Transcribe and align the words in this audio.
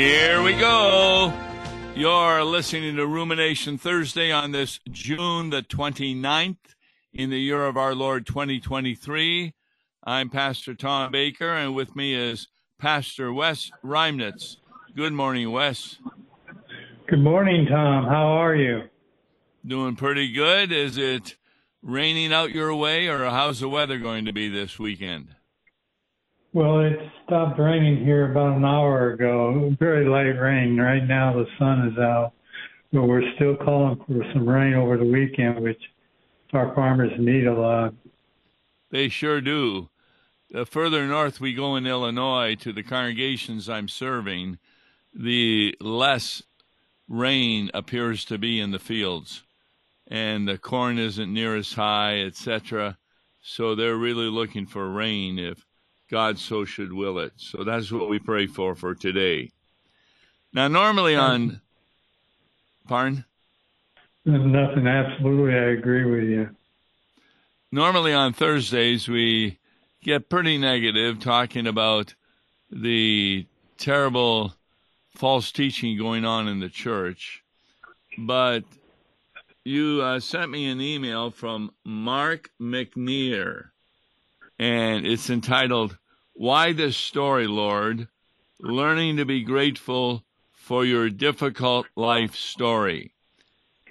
Here 0.00 0.42
we 0.42 0.54
go. 0.54 1.30
You're 1.94 2.42
listening 2.42 2.96
to 2.96 3.06
Rumination 3.06 3.76
Thursday 3.76 4.32
on 4.32 4.50
this 4.50 4.80
June 4.90 5.50
the 5.50 5.60
29th 5.60 6.56
in 7.12 7.28
the 7.28 7.38
year 7.38 7.66
of 7.66 7.76
our 7.76 7.94
Lord 7.94 8.26
2023. 8.26 9.52
I'm 10.02 10.30
Pastor 10.30 10.74
Tom 10.74 11.12
Baker, 11.12 11.50
and 11.50 11.74
with 11.74 11.94
me 11.94 12.14
is 12.14 12.48
Pastor 12.78 13.30
Wes 13.30 13.70
Reimnitz. 13.84 14.56
Good 14.96 15.12
morning, 15.12 15.52
Wes. 15.52 15.98
Good 17.06 17.20
morning, 17.20 17.66
Tom. 17.66 18.06
How 18.06 18.26
are 18.40 18.56
you? 18.56 18.84
Doing 19.66 19.96
pretty 19.96 20.32
good. 20.32 20.72
Is 20.72 20.96
it 20.96 21.36
raining 21.82 22.32
out 22.32 22.52
your 22.52 22.74
way, 22.74 23.06
or 23.06 23.26
how's 23.26 23.60
the 23.60 23.68
weather 23.68 23.98
going 23.98 24.24
to 24.24 24.32
be 24.32 24.48
this 24.48 24.78
weekend? 24.78 25.34
Well, 26.52 26.80
it 26.80 26.98
stopped 27.24 27.60
raining 27.60 28.04
here 28.04 28.28
about 28.32 28.56
an 28.56 28.64
hour 28.64 29.12
ago. 29.12 29.74
Very 29.78 30.08
light 30.08 30.36
rain. 30.40 30.76
Right 30.76 31.06
now 31.06 31.32
the 31.32 31.46
sun 31.58 31.86
is 31.86 31.98
out, 31.98 32.32
but 32.92 33.04
we're 33.04 33.34
still 33.36 33.54
calling 33.54 33.96
for 34.04 34.24
some 34.32 34.48
rain 34.48 34.74
over 34.74 34.98
the 34.98 35.04
weekend, 35.04 35.60
which 35.60 35.80
our 36.52 36.74
farmers 36.74 37.12
need 37.20 37.46
a 37.46 37.54
lot. 37.54 37.94
They 38.90 39.08
sure 39.08 39.40
do. 39.40 39.90
The 40.50 40.66
further 40.66 41.06
north 41.06 41.40
we 41.40 41.54
go 41.54 41.76
in 41.76 41.86
Illinois 41.86 42.56
to 42.56 42.72
the 42.72 42.82
congregations 42.82 43.68
I'm 43.68 43.86
serving, 43.86 44.58
the 45.14 45.76
less 45.80 46.42
rain 47.08 47.70
appears 47.72 48.24
to 48.24 48.38
be 48.38 48.58
in 48.58 48.72
the 48.72 48.80
fields, 48.80 49.44
and 50.08 50.48
the 50.48 50.58
corn 50.58 50.98
isn't 50.98 51.32
near 51.32 51.54
as 51.54 51.74
high, 51.74 52.20
etc. 52.22 52.98
So 53.40 53.76
they're 53.76 53.94
really 53.94 54.28
looking 54.28 54.66
for 54.66 54.90
rain 54.90 55.38
if 55.38 55.64
God 56.10 56.38
so 56.38 56.64
should 56.64 56.92
will 56.92 57.18
it. 57.18 57.32
So 57.36 57.64
that's 57.64 57.92
what 57.92 58.08
we 58.08 58.18
pray 58.18 58.46
for 58.46 58.74
for 58.74 58.94
today. 58.94 59.50
Now, 60.52 60.66
normally 60.68 61.14
on, 61.14 61.60
pardon? 62.88 63.24
Nothing. 64.24 64.86
Absolutely, 64.86 65.54
I 65.54 65.70
agree 65.70 66.04
with 66.04 66.28
you. 66.28 66.50
Normally 67.72 68.12
on 68.12 68.32
Thursdays 68.32 69.08
we 69.08 69.58
get 70.02 70.28
pretty 70.28 70.58
negative, 70.58 71.20
talking 71.20 71.66
about 71.66 72.14
the 72.70 73.46
terrible 73.78 74.54
false 75.14 75.52
teaching 75.52 75.96
going 75.96 76.24
on 76.24 76.48
in 76.48 76.60
the 76.60 76.68
church. 76.68 77.42
But 78.18 78.64
you 79.64 80.00
uh, 80.02 80.20
sent 80.20 80.50
me 80.50 80.66
an 80.66 80.80
email 80.80 81.30
from 81.30 81.70
Mark 81.84 82.50
McNear, 82.60 83.68
and 84.60 85.06
it's 85.06 85.30
entitled 85.30 85.96
why 86.34 86.72
this 86.72 86.96
story, 86.96 87.46
Lord? 87.46 88.08
Learning 88.60 89.16
to 89.16 89.24
be 89.24 89.42
grateful 89.42 90.22
for 90.52 90.84
your 90.84 91.08
difficult 91.08 91.86
life 91.96 92.36
story. 92.36 93.12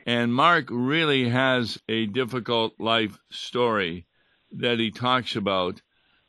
And 0.05 0.33
Mark 0.33 0.67
really 0.69 1.29
has 1.29 1.79
a 1.89 2.05
difficult 2.05 2.79
life 2.79 3.17
story 3.31 4.05
that 4.51 4.77
he 4.79 4.91
talks 4.91 5.35
about. 5.35 5.81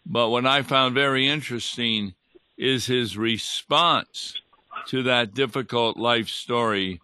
But 0.07 0.31
what 0.31 0.47
I 0.47 0.63
found 0.63 0.95
very 0.95 1.29
interesting 1.29 2.15
is 2.57 2.87
his 2.87 3.19
response 3.19 4.41
to 4.89 5.03
that 5.03 5.35
difficult 5.35 5.99
life 5.99 6.29
story, 6.29 7.01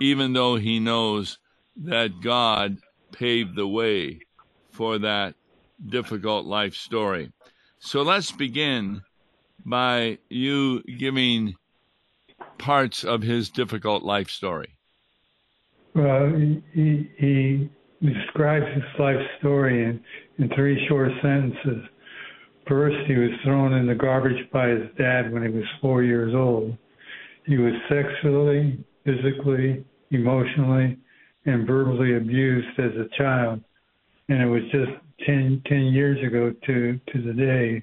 even 0.00 0.34
though 0.34 0.54
he 0.54 0.78
knows 0.78 1.38
that 1.76 2.20
God 2.20 2.78
paved 3.10 3.56
the 3.56 3.66
way 3.66 4.20
for 4.70 4.98
that 4.98 5.34
difficult 5.84 6.46
life 6.46 6.74
story. 6.74 7.32
So 7.78 8.02
let's 8.02 8.32
begin 8.32 9.02
by 9.64 10.18
you 10.28 10.82
giving 10.82 11.56
parts 12.58 13.04
of 13.04 13.22
his 13.22 13.50
difficult 13.50 14.02
life 14.02 14.30
story. 14.30 14.68
Well, 15.94 16.30
he, 16.72 17.10
he 17.16 17.70
describes 18.02 18.66
his 18.74 18.84
life 18.98 19.20
story 19.38 19.84
in, 19.84 20.00
in 20.38 20.50
three 20.54 20.86
short 20.88 21.10
sentences. 21.22 21.84
First, 22.68 22.96
he 23.06 23.14
was 23.14 23.30
thrown 23.44 23.72
in 23.74 23.86
the 23.86 23.94
garbage 23.94 24.50
by 24.52 24.68
his 24.68 24.88
dad 24.98 25.32
when 25.32 25.42
he 25.42 25.48
was 25.48 25.64
four 25.80 26.02
years 26.02 26.34
old. 26.34 26.76
He 27.46 27.56
was 27.56 27.72
sexually, 27.88 28.84
physically, 29.04 29.84
emotionally, 30.10 30.98
and 31.46 31.66
verbally 31.66 32.16
abused 32.16 32.78
as 32.78 32.92
a 32.96 33.08
child. 33.16 33.62
And 34.28 34.42
it 34.42 34.46
was 34.46 34.62
just 34.72 34.90
10, 35.24 35.62
10 35.66 35.78
years 35.86 36.24
ago 36.24 36.52
to, 36.66 37.00
to 37.12 37.22
the 37.22 37.32
day 37.32 37.82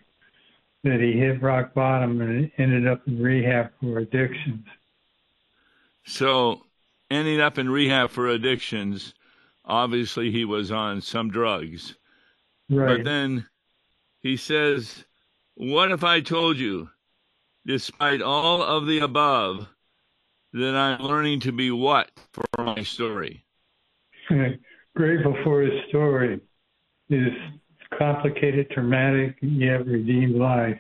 that 0.83 0.99
he 0.99 1.13
hit 1.13 1.41
rock 1.41 1.73
bottom 1.73 2.21
and 2.21 2.51
ended 2.57 2.87
up 2.87 3.07
in 3.07 3.21
rehab 3.21 3.71
for 3.79 3.99
addictions. 3.99 4.65
So, 6.05 6.61
ending 7.09 7.39
up 7.39 7.57
in 7.57 7.69
rehab 7.69 8.09
for 8.09 8.27
addictions, 8.27 9.13
obviously 9.63 10.31
he 10.31 10.43
was 10.43 10.71
on 10.71 11.01
some 11.01 11.29
drugs. 11.29 11.95
Right. 12.69 12.97
But 12.97 13.05
then 13.05 13.47
he 14.19 14.35
says, 14.35 15.05
What 15.55 15.91
if 15.91 16.03
I 16.03 16.19
told 16.19 16.57
you, 16.57 16.89
despite 17.65 18.21
all 18.21 18.61
of 18.61 18.85
the 18.85 18.99
above, 18.99 19.67
that 20.51 20.75
I'm 20.75 21.01
learning 21.01 21.39
to 21.41 21.53
be 21.53 21.71
what 21.71 22.11
for 22.33 22.43
my 22.57 22.83
story? 22.83 23.45
Grateful 24.95 25.35
for 25.43 25.61
his 25.61 25.73
story 25.89 26.39
his 27.09 27.33
complicated, 27.97 28.69
traumatic, 28.71 29.35
yet 29.41 29.85
redeemed 29.85 30.35
life. 30.35 30.79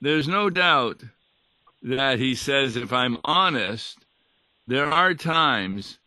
There's 0.00 0.26
no 0.26 0.50
doubt 0.50 1.02
that 1.82 2.18
he 2.18 2.34
says, 2.34 2.76
if 2.76 2.92
I'm 2.92 3.18
honest, 3.24 3.98
there 4.66 4.86
are 4.86 5.14
times 5.14 5.98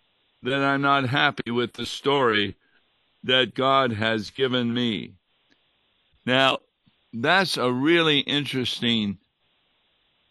that 0.44 0.62
I'm 0.62 0.82
not 0.82 1.08
happy 1.08 1.52
with 1.52 1.74
the 1.74 1.86
story 1.86 2.56
that 3.24 3.56
God 3.56 3.94
has 3.94 4.30
given 4.30 4.74
me. 4.74 5.14
Now, 6.26 6.60
that's 7.14 7.58
a 7.58 7.72
really 7.72 8.20
interesting 8.20 9.18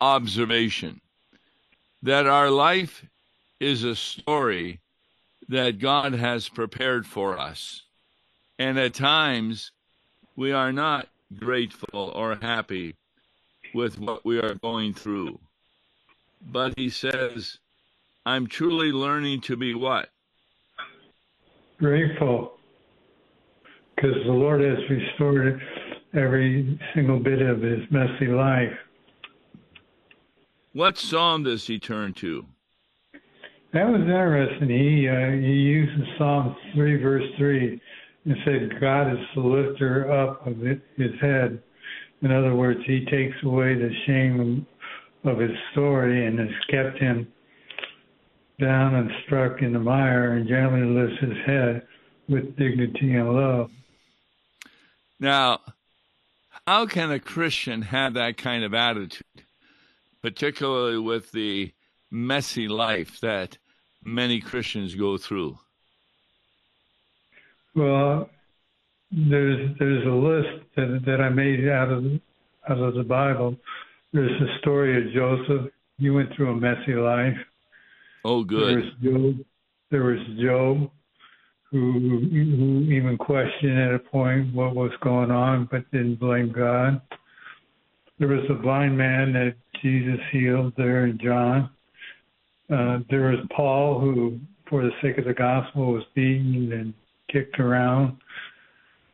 observation 0.01 1.01
that 2.03 2.27
our 2.27 2.51
life 2.51 3.05
is 3.59 3.85
a 3.85 3.97
story 3.97 4.81
that 5.49 5.79
God 5.79 6.15
has 6.15 6.49
prepared 6.49 7.07
for 7.07 7.39
us. 7.39 7.83
And 8.59 8.79
at 8.79 8.95
times, 8.95 9.73
we 10.37 10.53
are 10.53 10.73
not 10.73 11.09
grateful 11.39 12.13
or 12.15 12.37
happy 12.41 12.95
with 13.75 13.99
what 13.99 14.25
we 14.25 14.39
are 14.39 14.55
going 14.55 14.95
through. 14.95 15.39
But 16.41 16.75
he 16.77 16.91
says, 16.91 17.59
I'm 18.25 18.47
truly 18.47 18.93
learning 18.93 19.43
to 19.43 19.57
be 19.57 19.75
what? 19.75 20.09
Grateful. 21.79 22.53
Because 23.97 24.15
the 24.25 24.33
Lord 24.33 24.61
has 24.61 24.79
restored 24.89 25.61
every 26.15 26.79
single 26.95 27.19
bit 27.19 27.43
of 27.43 27.61
his 27.61 27.81
messy 27.91 28.27
life. 28.27 28.73
What 30.73 30.99
psalm 30.99 31.45
does 31.45 31.67
he 31.67 31.79
turn 31.79 32.15
to? 32.15 32.47
That 33.75 33.89
was 33.89 34.03
interesting. 34.03 34.69
He 34.69 35.09
uh, 35.09 35.33
he 35.33 35.53
uses 35.53 36.07
Psalm 36.17 36.55
three 36.75 36.97
verse 37.03 37.29
three 37.37 37.81
and 38.25 38.37
said, 38.45 38.81
"God 38.81 39.13
is 39.13 39.19
the 39.35 39.41
lifter 39.41 40.13
up 40.13 40.47
of 40.47 40.59
his 40.61 41.21
head." 41.21 41.61
In 42.23 42.31
other 42.31 42.55
words, 42.55 42.79
He 42.87 43.05
takes 43.07 43.37
away 43.43 43.75
the 43.75 43.91
shame 44.07 44.65
of 45.25 45.39
his 45.39 45.51
story 45.73 46.25
and 46.25 46.39
has 46.39 46.49
kept 46.71 46.99
him 46.99 47.27
down 48.61 48.95
and 48.95 49.11
struck 49.27 49.61
in 49.61 49.73
the 49.73 49.81
mire, 49.81 50.35
and 50.35 50.47
gently 50.47 50.85
lifts 50.85 51.21
his 51.21 51.37
head 51.45 51.83
with 52.29 52.57
dignity 52.57 53.15
and 53.15 53.35
love. 53.35 53.73
Now, 55.19 55.61
how 56.65 56.87
can 56.87 57.11
a 57.11 57.19
Christian 57.19 57.83
have 57.83 58.15
that 58.15 58.37
kind 58.37 58.63
of 58.63 58.73
attitude, 58.73 59.45
particularly 60.23 60.99
with 60.99 61.33
the 61.33 61.73
messy 62.09 62.69
life 62.69 63.19
that 63.21 63.59
many 64.05 64.41
Christians 64.41 64.95
go 64.95 65.17
through? 65.19 65.59
Well, 67.75 68.31
there's 69.11 69.77
there's 69.79 70.07
a 70.07 70.11
list 70.11 70.65
that 70.77 71.03
that 71.07 71.21
I 71.21 71.29
made 71.29 71.69
out 71.69 71.91
of 71.91 72.05
out 72.69 72.79
of 72.79 72.95
the 72.95 73.03
Bible. 73.03 73.57
There's 74.13 74.39
the 74.41 74.59
story 74.61 74.97
of 74.97 75.13
Joseph. 75.13 75.73
He 75.99 76.11
went 76.11 76.35
through 76.35 76.53
a 76.53 76.57
messy 76.57 76.95
life. 76.95 77.37
Oh, 78.25 78.43
good. 78.43 78.69
There 78.69 78.77
was 78.77 79.35
Job. 79.35 79.47
There 79.91 80.05
was 80.05 80.19
Job, 80.41 80.91
who 81.71 81.93
who 82.31 82.93
even 82.93 83.17
questioned 83.19 83.79
at 83.79 83.95
a 83.95 83.99
point 83.99 84.55
what 84.55 84.75
was 84.75 84.93
going 85.03 85.31
on, 85.31 85.69
but 85.71 85.91
didn't 85.91 86.21
blame 86.21 86.53
God. 86.53 87.01
There 88.19 88.29
was 88.29 88.45
a 88.49 88.55
blind 88.55 88.97
man 88.97 89.33
that 89.33 89.57
Jesus 89.83 90.21
healed 90.31 90.73
there 90.77 91.07
in 91.07 91.19
John. 91.19 91.71
Uh, 92.71 93.01
there 93.11 93.31
was 93.31 93.41
Paul, 93.55 94.01
who, 94.01 94.39
for 94.69 94.83
the 94.83 94.91
sake 95.03 95.19
of 95.19 95.25
the 95.25 95.35
gospel, 95.35 95.93
was 95.93 96.05
beaten 96.15 96.73
and 96.73 96.95
kicked 97.31 97.61
around. 97.61 98.17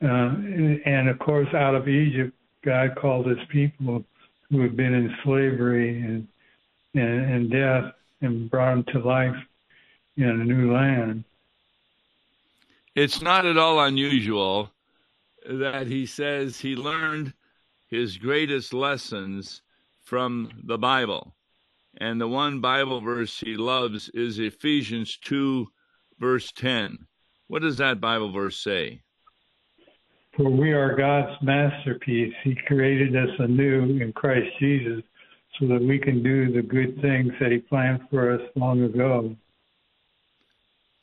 Uh, 0.02 0.06
and, 0.06 0.80
and 0.86 1.08
of 1.08 1.18
course, 1.18 1.48
out 1.54 1.74
of 1.74 1.88
Egypt, 1.88 2.32
God 2.64 2.94
called 2.96 3.26
his 3.26 3.38
people 3.50 4.04
who 4.50 4.62
had 4.62 4.76
been 4.76 4.94
in 4.94 5.14
slavery 5.24 6.00
and 6.00 6.26
and, 6.94 7.02
and 7.02 7.50
death 7.50 7.92
and 8.20 8.50
brought 8.50 8.74
them 8.74 8.84
to 8.92 9.06
life 9.06 9.36
in 10.16 10.24
a 10.24 10.44
new 10.44 10.72
land. 10.72 11.24
It's 12.94 13.22
not 13.22 13.46
at 13.46 13.56
all 13.56 13.80
unusual 13.80 14.70
that 15.48 15.86
he 15.86 16.06
says 16.06 16.58
he 16.58 16.76
learned 16.76 17.32
his 17.88 18.18
greatest 18.18 18.74
lessons 18.74 19.62
from 20.04 20.50
the 20.64 20.76
Bible. 20.78 21.32
And 21.98 22.20
the 22.20 22.28
one 22.28 22.60
Bible 22.60 23.00
verse 23.00 23.40
he 23.40 23.56
loves 23.56 24.08
is 24.10 24.38
Ephesians 24.38 25.18
2, 25.18 25.66
verse 26.18 26.52
10. 26.52 27.06
What 27.48 27.62
does 27.62 27.78
that 27.78 28.00
Bible 28.00 28.30
verse 28.30 28.58
say? 28.58 29.02
For 30.36 30.48
we 30.48 30.72
are 30.72 30.94
God's 30.94 31.36
masterpiece. 31.42 32.34
He 32.44 32.56
created 32.66 33.16
us 33.16 33.30
anew 33.38 34.00
in 34.00 34.12
Christ 34.12 34.48
Jesus 34.60 35.02
so 35.58 35.66
that 35.66 35.82
we 35.82 35.98
can 35.98 36.22
do 36.22 36.52
the 36.52 36.62
good 36.62 37.00
things 37.02 37.32
that 37.40 37.50
He 37.50 37.58
planned 37.58 38.02
for 38.10 38.32
us 38.32 38.40
long 38.54 38.84
ago. 38.84 39.36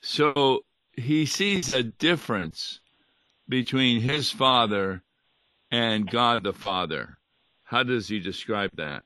So 0.02 0.64
he 0.98 1.26
sees 1.26 1.74
a 1.74 1.84
difference 1.84 2.80
between 3.48 4.02
his 4.02 4.32
father 4.32 5.04
and 5.70 6.10
God 6.10 6.44
the 6.44 6.54
Father. 6.54 7.18
How 7.64 7.84
does 7.84 8.08
he 8.08 8.20
describe 8.20 8.72
that? 8.76 9.04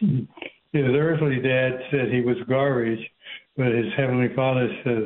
His 0.74 0.86
earthly 0.86 1.38
dad 1.38 1.84
said 1.88 2.10
he 2.10 2.20
was 2.20 2.36
garbage, 2.48 3.08
but 3.56 3.72
his 3.72 3.92
heavenly 3.96 4.34
father 4.34 4.68
says, 4.82 5.04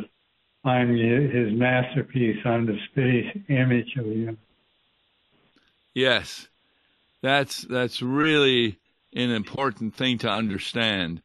I'm 0.64 0.96
his 0.96 1.52
masterpiece. 1.52 2.38
I'm 2.46 2.64
the 2.64 2.78
spitting 2.86 3.44
image 3.50 3.94
of 3.98 4.06
him. 4.06 4.38
Yes, 5.92 6.48
that's 7.20 7.60
that's 7.60 8.00
really 8.00 8.78
an 9.14 9.30
important 9.30 9.94
thing 9.94 10.16
to 10.18 10.30
understand. 10.30 11.20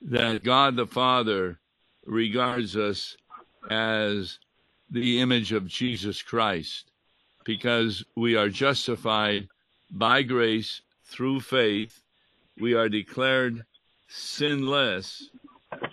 That 0.00 0.42
God 0.42 0.76
the 0.76 0.86
Father 0.86 1.58
regards 2.06 2.74
us 2.78 3.18
as 3.70 4.38
the 4.90 5.20
image 5.20 5.52
of 5.52 5.66
Jesus 5.66 6.22
Christ 6.22 6.90
because 7.44 8.06
we 8.16 8.36
are 8.36 8.48
justified 8.48 9.48
by 9.90 10.22
grace 10.22 10.80
through 11.04 11.40
faith. 11.40 12.00
We 12.58 12.72
are 12.72 12.88
declared 12.88 13.66
sinless, 14.12 15.30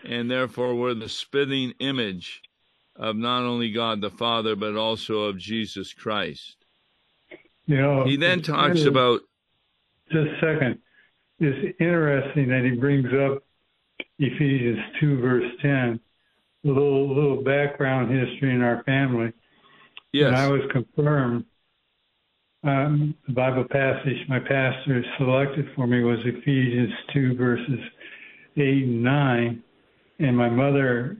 and 0.03 0.29
therefore 0.29 0.75
we're 0.75 0.93
the 0.93 1.09
spitting 1.09 1.73
image 1.79 2.41
of 2.95 3.15
not 3.15 3.43
only 3.43 3.71
God 3.71 4.01
the 4.01 4.09
Father, 4.09 4.55
but 4.55 4.75
also 4.75 5.23
of 5.23 5.37
Jesus 5.37 5.93
Christ. 5.93 6.57
You 7.65 7.77
know, 7.77 8.03
he 8.03 8.17
then 8.17 8.41
talks 8.41 8.83
about. 8.83 9.21
Just 10.11 10.27
a 10.27 10.39
second. 10.41 10.79
It's 11.39 11.77
interesting 11.79 12.49
that 12.49 12.63
he 12.65 12.71
brings 12.71 13.07
up 13.13 13.43
Ephesians 14.17 14.79
2, 14.99 15.21
verse 15.21 15.51
10, 15.61 15.99
a 16.65 16.67
little, 16.67 17.07
little 17.07 17.43
background 17.43 18.11
history 18.11 18.53
in 18.53 18.61
our 18.61 18.83
family. 18.83 19.31
Yes. 20.11 20.25
When 20.25 20.35
I 20.35 20.47
was 20.49 20.61
confirmed, 20.71 21.45
um, 22.63 23.15
the 23.27 23.33
Bible 23.33 23.63
passage 23.69 24.17
my 24.27 24.39
pastor 24.39 25.05
selected 25.17 25.67
for 25.75 25.87
me 25.87 26.03
was 26.03 26.19
Ephesians 26.25 26.91
2, 27.13 27.35
verses 27.35 27.79
8 28.57 28.61
and 28.61 29.03
9. 29.03 29.63
And 30.19 30.37
my 30.37 30.49
mother 30.49 31.17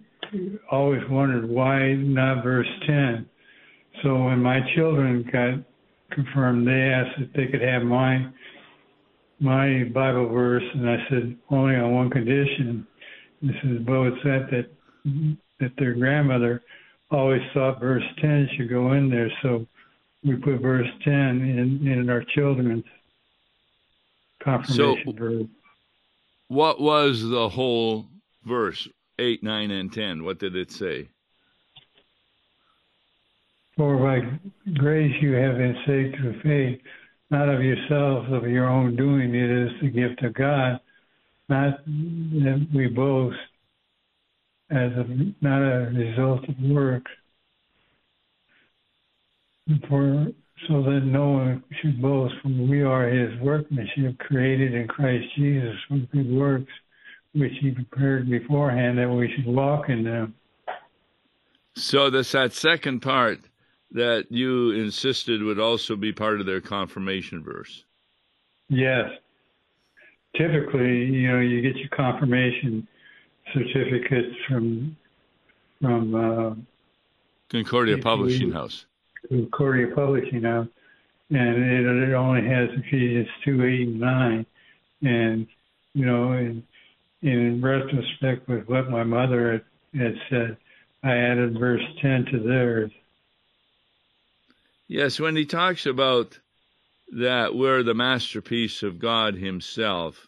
always 0.72 1.02
wondered 1.10 1.50
why 1.50 1.94
not 1.94 2.44
verse 2.44 2.68
10. 2.86 3.26
So 4.04 4.24
when 4.24 4.42
my 4.42 4.60
children 4.76 5.28
got 5.31 5.60
confirmed, 6.12 6.68
they 6.68 6.72
asked 6.72 7.20
if 7.20 7.34
they 7.34 7.48
could 7.48 7.62
have 7.62 7.84
my 7.84 8.28
my 9.42 9.86
Bible 9.94 10.28
verse, 10.28 10.64
and 10.74 10.90
I 10.90 10.98
said 11.10 11.38
only 11.50 11.76
on 11.76 11.96
one 11.96 12.10
condition. 12.10 12.86
This 13.42 13.56
is 13.64 13.86
well, 13.88 14.06
it's 14.06 14.24
that 14.24 14.50
that 14.52 15.38
that 15.60 15.72
their 15.78 15.94
grandmother 15.94 16.62
always 17.12 17.42
thought 17.54 17.80
verse 17.80 18.04
10 18.22 18.50
should 18.56 18.70
go 18.70 18.94
in 18.94 19.10
there. 19.10 19.32
So 19.42 19.66
we 20.24 20.36
put 20.36 20.62
verse 20.62 20.88
10 21.04 21.14
in, 21.14 21.88
in 21.88 22.10
our 22.10 22.24
children's 22.36 22.84
confirmation 24.44 25.04
so, 25.06 25.12
verse. 25.14 25.44
What 26.50 26.81
was 26.81 27.22
the 27.22 27.48
whole 27.48 28.07
verse, 28.44 28.88
8, 29.19 29.44
9, 29.44 29.69
and 29.69 29.94
10? 29.94 30.24
What 30.24 30.40
did 30.40 30.56
it 30.56 30.72
say? 30.72 31.10
For 33.78 33.98
by 33.98 34.40
grace 34.74 35.16
you 35.22 35.34
have 35.34 35.57
been 35.57 35.78
saved 35.86 36.16
through 36.16 36.42
faith, 36.42 36.81
not 37.30 37.50
of 37.50 37.62
yourselves, 37.62 38.34
of 38.34 38.50
your 38.50 38.68
own 38.68 38.96
doing. 38.96 39.36
It 39.36 39.50
is 39.50 39.80
the 39.80 39.90
gift 39.90 40.24
of 40.24 40.34
God, 40.34 40.80
not 41.50 41.86
that 41.86 42.68
we 42.74 42.88
boast 42.88 43.38
as 44.72 44.92
a, 44.94 45.06
not 45.42 45.62
a 45.62 45.92
result 45.94 46.50
of 46.50 46.60
work. 46.62 47.06
For 49.88 50.30
so 50.68 50.84
that 50.84 51.02
no 51.04 51.30
one 51.30 51.64
should 51.82 52.02
boast, 52.02 52.36
for 52.42 52.50
we 52.50 52.82
are 52.82 53.08
His 53.08 53.40
workmanship, 53.42 54.18
created 54.20 54.74
in 54.74 54.88
Christ 54.88 55.26
Jesus 55.36 55.76
for 55.88 55.98
good 56.14 56.30
works, 56.32 56.72
which 57.34 57.54
He 57.62 57.72
prepared 57.72 58.30
beforehand 58.30 58.98
that 58.98 59.10
we 59.10 59.32
should 59.36 59.46
walk 59.46 59.90
in 59.90 60.04
them. 60.04 60.34
So 61.76 62.10
that's 62.10 62.32
that 62.34 62.54
second 62.54 63.02
part 63.02 63.40
that 63.92 64.26
you 64.30 64.72
insisted 64.72 65.42
would 65.42 65.60
also 65.60 65.96
be 65.96 66.12
part 66.12 66.40
of 66.40 66.46
their 66.46 66.62
confirmation 66.62 67.44
verse. 67.44 67.86
Yes. 68.68 69.10
Typically, 70.36 71.06
you 71.06 71.32
know, 71.32 71.40
you 71.40 71.62
get 71.62 71.76
your 71.78 71.90
confirmation 71.90 72.88
certificates 73.54 74.36
from 74.48 74.96
from 75.82 76.16
uh, 76.16 76.56
Concordia 77.50 77.98
Publishing 77.98 78.52
House. 78.52 78.86
Concordia 79.27 79.94
Publishing 79.94 80.44
House, 80.44 80.68
and 81.30 81.63
it, 81.63 82.10
it 82.10 82.13
only 82.13 82.48
has 82.48 82.69
Ephesians 82.71 83.27
two 83.44 83.63
eight 83.63 83.88
and 83.88 84.00
nine, 84.00 84.45
and 85.01 85.48
you 85.94 86.05
know, 86.05 86.34
in 86.34 86.63
in 87.22 87.62
retrospect 87.62 88.48
with 88.48 88.67
what 88.67 88.89
my 88.89 89.03
mother 89.03 89.51
had, 89.51 90.01
had 90.01 90.15
said, 90.29 90.58
I 91.03 91.15
added 91.15 91.60
verse 91.60 91.84
ten 92.01 92.25
to 92.32 92.39
theirs. 92.39 92.91
Yes, 94.88 95.20
when 95.20 95.36
he 95.36 95.46
talks 95.46 95.86
about 95.86 96.39
that 97.12 97.55
we're 97.55 97.84
the 97.84 97.94
masterpiece 97.94 98.84
of 98.84 99.00
God 99.00 99.36
Himself, 99.36 100.27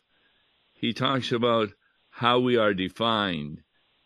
he 0.73 0.93
talks 0.93 1.31
about 1.31 1.69
how 2.09 2.39
we 2.39 2.57
are 2.57 2.73
defined 2.73 3.61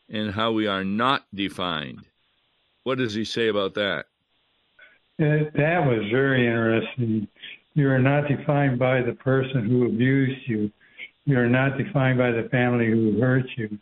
and 0.10 0.32
how 0.32 0.52
we 0.52 0.68
are 0.68 0.84
not 0.84 1.26
defined. 1.34 2.06
What 2.84 3.00
does 3.00 3.14
he 3.14 3.26
say 3.26 3.48
about 3.48 3.74
that? 3.74 4.06
That 5.18 5.84
was 5.86 6.10
very 6.12 6.46
interesting. 6.48 7.28
You 7.74 7.90
are 7.90 8.00
not 8.00 8.28
defined 8.28 8.80
by 8.80 9.02
the 9.02 9.14
person 9.14 9.70
who 9.70 9.86
abused 9.86 10.48
you. 10.48 10.72
You 11.26 11.40
are 11.40 11.50
not 11.50 11.78
defined 11.78 12.18
by 12.18 12.32
the 12.32 12.48
family 12.50 12.88
who 12.88 13.20
hurt 13.20 13.46
you. 13.58 13.78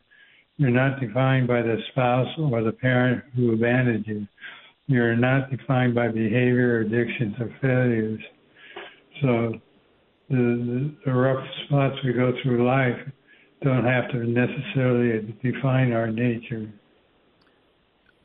You're 0.58 0.70
not 0.70 1.00
defined 1.00 1.48
by 1.48 1.62
the 1.62 1.78
spouse 1.92 2.28
or 2.38 2.62
the 2.62 2.72
parent 2.72 3.24
who 3.36 3.54
abandoned 3.54 4.06
you. 4.08 4.28
You're 4.88 5.16
not 5.16 5.50
defined 5.50 5.96
by 5.96 6.10
behavior, 6.10 6.80
addictions, 6.80 7.36
or 7.40 7.50
failures. 7.62 8.22
So 9.22 9.54
the, 10.30 10.94
the 11.06 11.14
rough 11.14 11.46
spots 11.66 11.96
we 12.04 12.14
go 12.14 12.34
through 12.44 12.68
life 12.68 12.98
don't 13.64 13.86
have 13.86 14.10
to 14.12 14.18
necessarily 14.26 15.36
define 15.42 15.94
our 15.94 16.08
nature. 16.08 16.70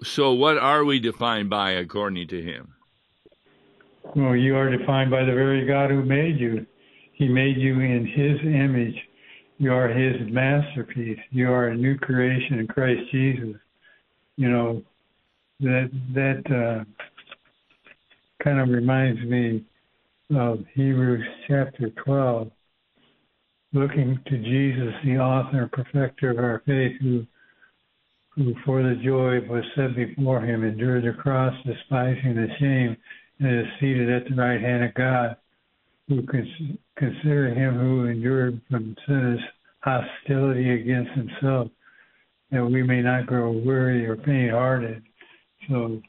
So, 0.02 0.32
what 0.32 0.58
are 0.58 0.84
we 0.84 1.00
defined 1.00 1.50
by 1.50 1.72
according 1.72 2.28
to 2.28 2.42
him? 2.42 2.74
Well, 4.16 4.34
you 4.34 4.56
are 4.56 4.74
defined 4.74 5.10
by 5.10 5.20
the 5.20 5.32
very 5.32 5.66
God 5.66 5.90
who 5.90 6.02
made 6.02 6.38
you. 6.38 6.66
He 7.12 7.28
made 7.28 7.56
you 7.58 7.80
in 7.80 8.06
His 8.06 8.40
image. 8.42 8.94
You 9.58 9.72
are 9.72 9.88
His 9.88 10.16
masterpiece. 10.30 11.18
You 11.30 11.50
are 11.50 11.68
a 11.68 11.76
new 11.76 11.98
creation 11.98 12.58
in 12.58 12.66
Christ 12.68 13.00
Jesus. 13.10 13.56
You 14.36 14.50
know 14.50 14.82
that 15.60 15.90
that 16.14 16.42
uh, 16.46 16.84
kind 18.42 18.60
of 18.60 18.68
reminds 18.68 19.20
me 19.22 19.64
of 20.34 20.60
Hebrews 20.74 21.24
chapter 21.48 21.90
12 22.04 22.50
looking 23.72 24.18
to 24.26 24.38
Jesus, 24.38 24.94
the 25.04 25.18
author 25.18 25.62
and 25.62 25.72
perfecter 25.72 26.30
of 26.30 26.38
our 26.38 26.62
faith, 26.66 27.00
who 27.00 27.26
who 28.34 28.54
for 28.64 28.82
the 28.82 28.94
joy 29.04 29.40
was 29.52 29.64
set 29.74 29.96
before 29.96 30.40
him 30.40 30.62
endured 30.62 31.04
the 31.04 31.20
cross, 31.20 31.52
despising 31.66 32.36
the 32.36 32.46
shame, 32.60 32.96
and 33.38 33.60
is 33.60 33.66
seated 33.80 34.10
at 34.10 34.28
the 34.28 34.34
right 34.34 34.60
hand 34.60 34.84
of 34.84 34.94
God. 34.94 35.36
Who 36.08 36.22
cons- 36.22 36.78
consider 36.96 37.52
him 37.54 37.78
who 37.78 38.06
endured 38.06 38.60
from 38.70 38.96
sinners 39.06 39.40
hostility 39.80 40.70
against 40.70 41.12
himself, 41.12 41.70
that 42.50 42.64
we 42.64 42.82
may 42.82 43.02
not 43.02 43.26
grow 43.26 43.50
weary 43.52 44.06
or 44.06 44.16
faint-hearted. 44.16 45.02
So, 45.68 46.02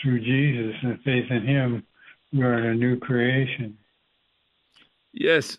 through 0.00 0.20
Jesus 0.20 0.76
and 0.82 1.00
faith 1.02 1.30
in 1.30 1.46
Him, 1.46 1.86
we 2.32 2.42
are 2.42 2.70
a 2.70 2.74
new 2.74 2.98
creation. 2.98 3.76
Yes, 5.12 5.58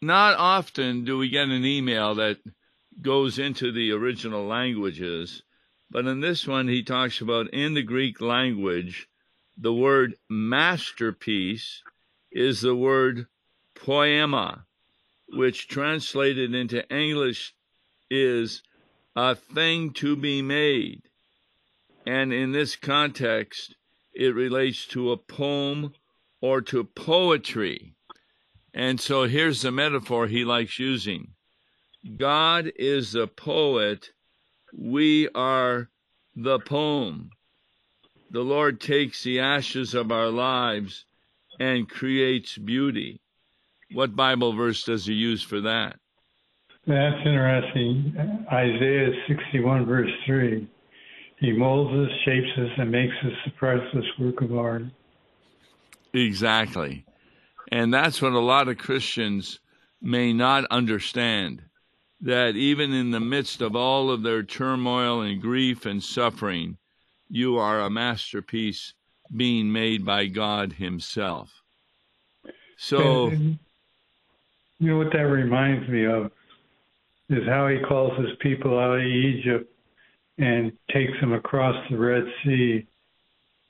not 0.00 0.36
often 0.38 1.04
do 1.04 1.18
we 1.18 1.28
get 1.28 1.48
an 1.48 1.64
email 1.64 2.14
that 2.16 2.38
goes 3.00 3.38
into 3.38 3.72
the 3.72 3.92
original 3.92 4.46
languages, 4.46 5.42
but 5.90 6.06
in 6.06 6.20
this 6.20 6.46
one, 6.46 6.68
he 6.68 6.82
talks 6.82 7.20
about 7.20 7.52
in 7.52 7.74
the 7.74 7.82
Greek 7.82 8.20
language, 8.20 9.08
the 9.60 9.72
word 9.72 10.14
masterpiece 10.28 11.82
is 12.30 12.60
the 12.60 12.76
word 12.76 13.26
poema, 13.74 14.64
which 15.30 15.68
translated 15.68 16.54
into 16.54 16.88
English 16.94 17.54
is 18.10 18.62
a 19.16 19.34
thing 19.34 19.92
to 19.92 20.14
be 20.14 20.42
made. 20.42 21.02
And 22.06 22.32
in 22.32 22.52
this 22.52 22.76
context, 22.76 23.74
it 24.14 24.34
relates 24.34 24.86
to 24.86 25.10
a 25.10 25.16
poem 25.16 25.92
or 26.40 26.60
to 26.62 26.84
poetry. 26.84 27.94
And 28.72 29.00
so 29.00 29.24
here's 29.24 29.62
the 29.62 29.72
metaphor 29.72 30.28
he 30.28 30.44
likes 30.44 30.78
using 30.78 31.32
God 32.16 32.70
is 32.76 33.12
the 33.12 33.26
poet, 33.26 34.10
we 34.72 35.28
are 35.30 35.90
the 36.36 36.60
poem. 36.60 37.30
The 38.30 38.40
Lord 38.42 38.80
takes 38.80 39.22
the 39.22 39.40
ashes 39.40 39.94
of 39.94 40.12
our 40.12 40.28
lives 40.28 41.04
and 41.58 41.88
creates 41.88 42.58
beauty. 42.58 43.20
What 43.92 44.14
Bible 44.14 44.52
verse 44.52 44.84
does 44.84 45.06
he 45.06 45.14
use 45.14 45.42
for 45.42 45.60
that? 45.62 45.98
That's 46.86 47.18
interesting. 47.24 48.46
Isaiah 48.52 49.12
61, 49.28 49.86
verse 49.86 50.10
3. 50.26 50.68
He 51.38 51.52
molds 51.52 51.94
us, 51.94 52.18
shapes 52.24 52.50
us, 52.58 52.70
and 52.78 52.90
makes 52.90 53.14
us 53.24 53.32
the 53.44 53.50
priceless 53.52 54.06
work 54.18 54.40
of 54.42 54.56
art. 54.56 54.82
Exactly. 56.12 57.04
And 57.70 57.92
that's 57.92 58.20
what 58.20 58.32
a 58.32 58.40
lot 58.40 58.68
of 58.68 58.78
Christians 58.78 59.60
may 60.00 60.32
not 60.32 60.64
understand 60.70 61.62
that 62.20 62.56
even 62.56 62.92
in 62.92 63.10
the 63.10 63.20
midst 63.20 63.60
of 63.60 63.76
all 63.76 64.10
of 64.10 64.22
their 64.22 64.42
turmoil 64.42 65.20
and 65.20 65.40
grief 65.40 65.86
and 65.86 66.02
suffering, 66.02 66.78
you 67.30 67.58
are 67.58 67.80
a 67.80 67.90
masterpiece 67.90 68.94
being 69.34 69.70
made 69.70 70.04
by 70.04 70.26
God 70.26 70.72
Himself. 70.74 71.62
So, 72.76 73.28
and, 73.28 73.58
you 74.78 74.90
know 74.90 74.98
what 74.98 75.12
that 75.12 75.26
reminds 75.26 75.88
me 75.88 76.06
of 76.06 76.30
is 77.28 77.46
how 77.46 77.68
He 77.68 77.78
calls 77.80 78.18
His 78.18 78.36
people 78.40 78.78
out 78.78 78.98
of 78.98 79.02
Egypt 79.02 79.70
and 80.38 80.72
takes 80.90 81.18
them 81.20 81.32
across 81.32 81.76
the 81.90 81.98
Red 81.98 82.24
Sea 82.44 82.86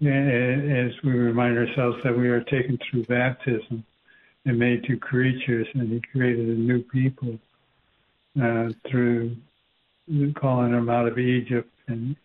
as 0.01 0.93
we 1.03 1.11
remind 1.11 1.59
ourselves 1.59 1.97
that 2.05 2.17
we 2.17 2.29
are 2.29 2.43
taken 2.43 2.79
through 2.89 3.05
baptism 3.07 3.85
and 4.45 4.59
made 4.59 4.85
to 4.85 4.97
creatures, 4.97 5.67
and 5.75 5.91
He 5.91 6.01
created 6.13 6.49
a 6.49 6.61
new 6.61 6.83
people 6.83 7.39
uh, 8.41 8.69
through 8.89 9.37
calling 10.37 10.73
them 10.73 10.89
out 10.89 11.09
of 11.09 11.19
Egypt 11.19 11.71
and 11.89 12.17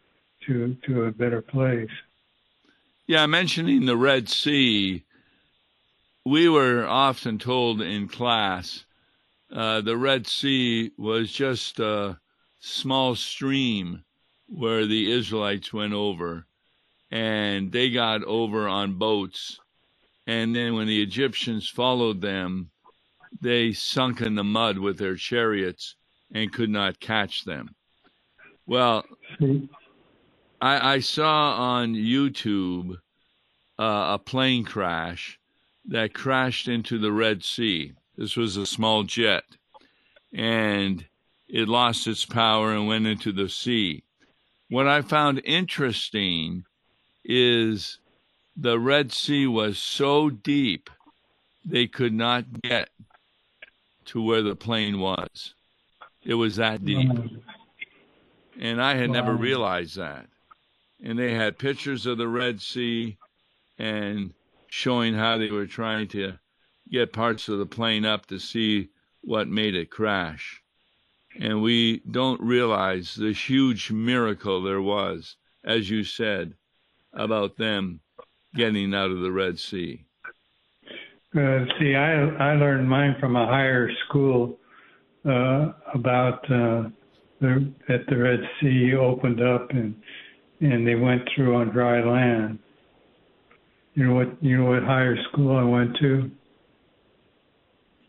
to 0.48 0.76
to 0.86 1.06
a 1.06 1.12
better 1.12 1.42
place. 1.42 1.90
Yeah, 3.08 3.26
mentioning 3.26 3.86
the 3.86 3.98
Red 3.98 4.30
Sea, 4.30 5.04
we 6.26 6.48
were 6.48 6.86
often 6.86 7.38
told 7.38 7.82
in 7.82 8.08
class 8.08 8.86
uh, 9.52 9.82
the 9.82 9.98
Red 9.98 10.26
Sea 10.26 10.92
was 10.98 11.32
just 11.32 11.80
a 11.80 12.18
small 12.60 13.16
stream 13.16 14.04
where 14.48 14.86
the 14.86 15.12
Israelites 15.12 15.74
went 15.74 15.94
over, 15.94 16.46
and 17.12 17.72
they 17.72 17.90
got 17.90 18.24
over 18.24 18.68
on 18.68 18.98
boats. 18.98 19.60
And 20.26 20.56
then 20.56 20.76
when 20.76 20.88
the 20.88 21.02
Egyptians 21.02 21.68
followed 21.68 22.22
them, 22.22 22.72
they 23.42 23.74
sunk 23.74 24.22
in 24.22 24.36
the 24.36 24.44
mud 24.44 24.78
with 24.78 24.98
their 24.98 25.16
chariots 25.16 25.96
and 26.34 26.54
could 26.54 26.70
not 26.70 27.00
catch 27.00 27.44
them. 27.44 27.76
Well, 28.66 29.04
I, 30.64 30.94
I 30.94 31.00
saw 31.02 31.56
on 31.56 31.94
YouTube 31.94 32.94
uh, 33.78 34.16
a 34.16 34.18
plane 34.18 34.64
crash 34.64 35.38
that 35.90 36.14
crashed 36.14 36.70
into 36.70 36.98
the 36.98 37.12
Red 37.12 37.44
Sea. 37.44 37.92
This 38.18 38.38
was 38.38 38.56
a 38.56 38.66
small 38.66 39.04
jet, 39.04 39.44
and 40.34 41.06
it 41.50 41.68
lost 41.68 42.08
its 42.08 42.24
power 42.24 42.72
and 42.72 42.88
went 42.88 43.08
into 43.08 43.34
the 43.34 43.50
sea. 43.50 44.04
What 44.70 44.88
I 44.88 45.02
found 45.02 45.42
interesting 45.44 46.64
is 47.26 48.00
the 48.56 48.80
Red 48.80 49.12
Sea 49.12 49.48
was 49.48 49.78
so 49.78 50.30
deep 50.30 50.90
they 51.66 51.88
could 51.88 52.14
not 52.14 52.46
get 52.62 52.88
to 54.06 54.24
where 54.24 54.42
the 54.42 54.56
plane 54.56 55.00
was. 55.00 55.56
It 56.24 56.36
was 56.36 56.56
that 56.56 56.86
deep. 56.86 57.12
And 58.58 58.82
I 58.82 58.96
had 58.96 59.10
wow. 59.10 59.14
never 59.14 59.36
realized 59.36 59.98
that. 59.98 60.28
And 61.04 61.20
they 61.20 61.34
had 61.34 61.60
pictures 61.60 62.06
of 62.06 62.18
the 62.18 62.28
Red 62.28 62.62
Sea 62.62 63.18
and 63.78 64.34
showing 64.70 65.14
how 65.14 65.38
they 65.38 65.52
were 65.52 65.68
trying 65.68 66.08
to 66.10 66.34
get 66.90 67.14
parts 67.14 67.50
of 67.50 67.60
the 67.60 67.66
plane 67.66 68.06
up 68.06 68.26
to 68.28 68.40
see 68.40 68.90
what 69.22 69.48
made 69.48 69.76
it 69.76 69.92
crash. 69.92 70.62
And 71.40 71.62
we 71.62 72.02
don't 72.10 72.42
realize 72.42 73.16
the 73.16 73.34
huge 73.34 73.92
miracle 73.92 74.62
there 74.62 74.82
was, 74.82 75.36
as 75.64 75.90
you 75.90 76.04
said, 76.04 76.54
about 77.14 77.58
them 77.58 78.00
getting 78.56 78.94
out 78.94 79.12
of 79.12 79.20
the 79.20 79.32
Red 79.32 79.60
Sea. 79.60 80.06
Uh, 81.36 81.66
see, 81.80 81.96
I 81.96 82.52
I 82.52 82.56
learned 82.56 82.88
mine 82.88 83.16
from 83.20 83.36
a 83.36 83.48
higher 83.48 83.90
school 84.06 84.60
uh, 85.26 85.72
about 85.94 86.44
uh, 86.52 86.90
the, 87.42 87.74
that 87.88 88.06
the 88.08 88.18
Red 88.18 88.42
Sea 88.62 88.94
opened 88.94 89.42
up 89.42 89.72
and 89.72 89.96
and 90.64 90.88
they 90.88 90.96
went 90.96 91.22
through 91.36 91.56
on 91.56 91.70
dry 91.70 92.02
land. 92.04 92.58
You 93.96 94.08
know 94.08 94.16
what? 94.16 94.42
You 94.42 94.58
know 94.58 94.70
what 94.70 94.84
higher 94.84 95.18
school 95.30 95.56
I 95.56 95.64
went 95.64 95.96
to? 95.98 96.32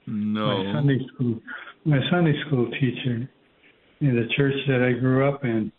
No. 0.07 0.65
My 0.65 0.73
Sunday 0.73 1.07
school. 1.15 1.41
My 1.85 2.01
Sunday 2.11 2.35
school 2.47 2.71
teacher 2.71 3.29
in 4.01 4.17
the 4.17 4.29
church 4.37 4.55
that 4.69 4.83
I 4.83 4.99
grew 4.99 5.29
up 5.29 5.45
in. 5.45 5.73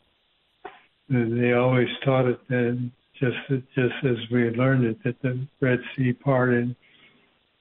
They 1.10 1.54
always 1.54 1.88
taught 2.04 2.26
it 2.26 2.40
that 2.50 2.92
just 3.20 3.38
just 3.74 3.94
as 4.04 4.18
we 4.32 4.44
had 4.44 4.58
learned 4.58 4.86
it 4.86 5.04
that 5.04 5.22
the 5.22 5.48
Red 5.62 5.80
Sea 5.96 6.14
parted 6.14 6.76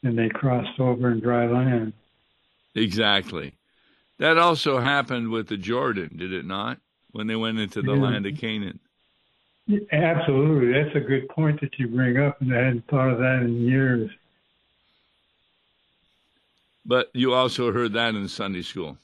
and 0.03 0.19
they 0.19 0.29
crossed 0.29 0.81
over 0.81 1.13
in 1.13 1.21
dry 1.21 1.47
land. 1.47 1.93
Exactly. 2.75 3.55
That 4.19 4.39
also 4.39 4.81
happened 4.81 5.31
with 5.31 5.49
the 5.49 5.57
Jordan, 5.57 6.17
did 6.17 6.33
it 6.33 6.45
not? 6.45 6.79
When 7.13 7.27
they 7.27 7.37
went 7.37 7.59
into 7.59 7.81
the 7.81 7.95
yeah. 7.95 8.03
land 8.03 8.27
of 8.27 8.37
Canaan. 8.37 8.81
Absolutely. 9.93 10.73
That's 10.73 10.95
a 10.95 11.01
good 11.01 11.29
point 11.29 11.61
that 11.61 11.79
you 11.79 11.89
bring 11.89 12.19
up, 12.19 12.41
and 12.41 12.55
I 12.55 12.65
hadn't 12.65 12.87
thought 12.89 13.11
of 13.11 13.19
that 13.19 13.43
in 13.43 13.67
years. 13.67 14.11
But 16.85 17.11
you 17.15 17.33
also 17.33 17.73
heard 17.73 17.95
that 17.95 18.15
in 18.15 18.29
Sunday 18.29 18.63
school. 18.63 18.99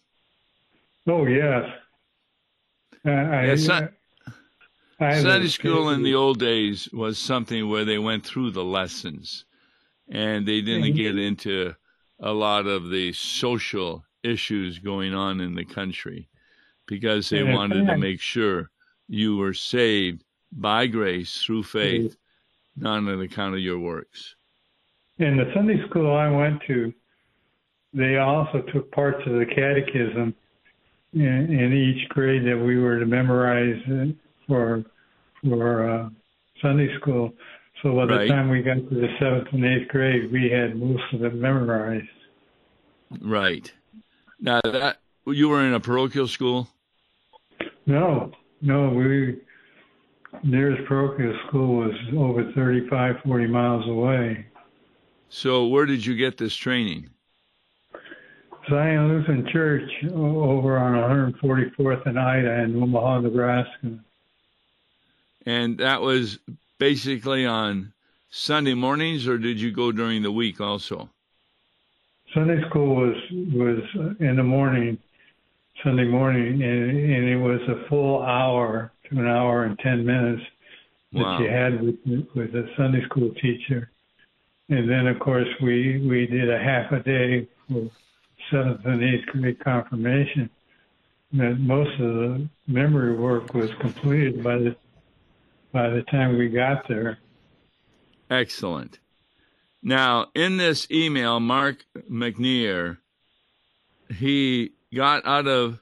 Oh, 1.07 1.27
yes. 1.27 1.65
Uh, 3.07 3.11
I, 3.11 3.55
sun- 3.55 3.89
I 5.01 5.23
Sunday 5.23 5.49
school 5.49 5.89
in 5.91 6.03
the 6.03 6.15
old 6.15 6.39
days 6.39 6.91
was 6.93 7.19
something 7.19 7.71
where 7.71 7.87
they 7.87 7.99
went 7.99 8.27
through 8.27 8.51
the 8.51 8.65
lessons 8.65 9.47
and 10.11 10.47
they 10.47 10.61
didn't 10.61 10.89
mm-hmm. 10.89 10.97
get 10.97 11.19
into 11.19 11.75
a 12.19 12.33
lot 12.33 12.67
of 12.67 12.91
the 12.91 13.15
social 13.15 14.05
issues 14.23 14.79
going 14.79 15.15
on 15.15 15.41
in 15.41 15.55
the 15.55 15.65
country 15.65 16.29
because 16.87 17.31
they 17.31 17.43
yeah, 17.43 17.55
wanted 17.55 17.87
to 17.87 17.97
make 17.97 18.21
sure 18.21 18.71
you 19.09 19.37
were 19.37 19.55
saved 19.55 20.23
by 20.53 20.87
grace 20.87 21.43
through 21.43 21.63
faith, 21.63 22.17
not 22.77 22.99
on 22.99 23.21
account 23.21 23.55
of 23.55 23.61
your 23.61 23.79
works. 23.79 24.35
In 25.19 25.37
the 25.37 25.51
Sunday 25.55 25.77
school 25.89 26.15
I 26.15 26.29
went 26.29 26.61
to, 26.67 26.93
they 27.93 28.17
also 28.17 28.63
took 28.73 28.91
parts 28.93 29.21
of 29.27 29.35
the 29.35 29.47
catechism 29.47 30.35
in, 31.13 31.23
in 31.23 31.73
each 31.73 32.09
grade 32.09 32.45
that 32.47 32.57
we 32.57 32.79
were 32.79 32.99
to 32.99 33.07
memorize 33.07 33.81
for 34.47 34.85
for 35.43 35.89
uh, 35.89 36.09
Sunday 36.61 36.95
school. 36.99 37.33
So 37.83 37.95
by 37.95 38.05
right. 38.05 38.29
the 38.29 38.29
time 38.29 38.51
we 38.51 38.63
got 38.63 38.75
to 38.75 38.95
the 38.95 39.09
seventh 39.19 39.49
and 39.53 39.65
eighth 39.65 39.89
grade, 39.89 40.31
we 40.31 40.51
had 40.51 40.77
most 40.77 41.03
of 41.15 41.25
it 41.25 41.35
memorized. 41.35 42.07
Right. 43.21 43.73
Now 44.39 44.61
that 44.65 44.99
you 45.27 45.49
were 45.49 45.65
in 45.65 45.75
a 45.75 45.81
parochial 45.81 46.29
school? 46.29 46.69
No, 47.87 48.33
no. 48.61 48.91
We 48.91 49.39
nearest 50.43 50.87
parochial 50.87 51.37
school 51.47 51.77
was 51.77 51.95
over 52.17 52.51
35, 52.53 53.17
40 53.25 53.47
miles 53.47 53.89
away. 53.89 54.47
So 55.29 55.67
where 55.67 55.87
did 55.87 56.05
you 56.05 56.17
get 56.17 56.39
this 56.39 56.55
training? 56.55 57.11
Zion 58.69 59.09
Lutheran 59.09 59.49
Church 59.53 59.91
over 60.13 60.79
on 60.79 61.33
144th 61.43 62.07
and 62.07 62.19
Ida 62.19 62.63
in 62.63 62.83
Omaha, 62.83 63.21
Nebraska. 63.21 63.99
And 65.47 65.79
that 65.79 66.01
was 66.03 66.39
basically 66.79 67.47
on 67.47 67.93
Sunday 68.31 68.75
mornings, 68.75 69.27
or 69.27 69.39
did 69.39 69.61
you 69.61 69.73
go 69.73 69.93
during 69.93 70.23
the 70.23 70.31
week 70.31 70.61
also? 70.61 71.09
Sunday 72.35 72.63
school 72.69 72.95
was 72.95 73.17
was 73.53 73.83
in 74.21 74.37
the 74.37 74.43
morning, 74.43 74.99
Sunday 75.83 76.05
morning, 76.05 76.63
and, 76.63 76.91
and 76.91 77.29
it 77.29 77.37
was 77.39 77.61
a 77.69 77.89
full 77.89 78.23
hour 78.23 78.93
to 79.11 79.19
an 79.19 79.27
hour 79.27 79.65
and 79.65 79.79
ten 79.79 80.05
minutes 80.05 80.43
that 81.13 81.23
Wow. 81.23 81.41
you 81.41 81.49
had 81.49 81.83
with 81.83 81.97
with 82.35 82.55
a 82.55 82.69
Sunday 82.77 83.05
school 83.05 83.33
teacher, 83.35 83.91
and 84.69 84.89
then 84.89 85.07
of 85.07 85.19
course 85.19 85.49
we 85.61 85.99
we 86.07 86.27
did 86.27 86.51
a 86.51 86.59
half 86.59 86.93
a 86.93 87.01
day 87.01 87.49
for 87.69 87.91
seventh 88.51 88.85
and 88.85 89.03
eighth 89.03 89.27
grade 89.27 89.59
confirmation. 89.61 90.49
That 91.33 91.59
most 91.61 91.93
of 92.01 92.15
the 92.15 92.49
memory 92.67 93.15
work 93.17 93.55
was 93.55 93.71
completed 93.81 94.43
by 94.43 94.59
the 94.59 94.77
by 95.73 95.89
the 95.91 96.03
time 96.03 96.37
we 96.37 96.49
got 96.49 96.89
there. 96.89 97.19
Excellent. 98.29 98.99
Now, 99.83 100.27
in 100.35 100.57
this 100.57 100.89
email, 100.91 101.41
Mark 101.41 101.85
McNear, 102.11 102.99
he 104.15 104.73
got 104.95 105.25
out 105.27 105.47
of 105.47 105.81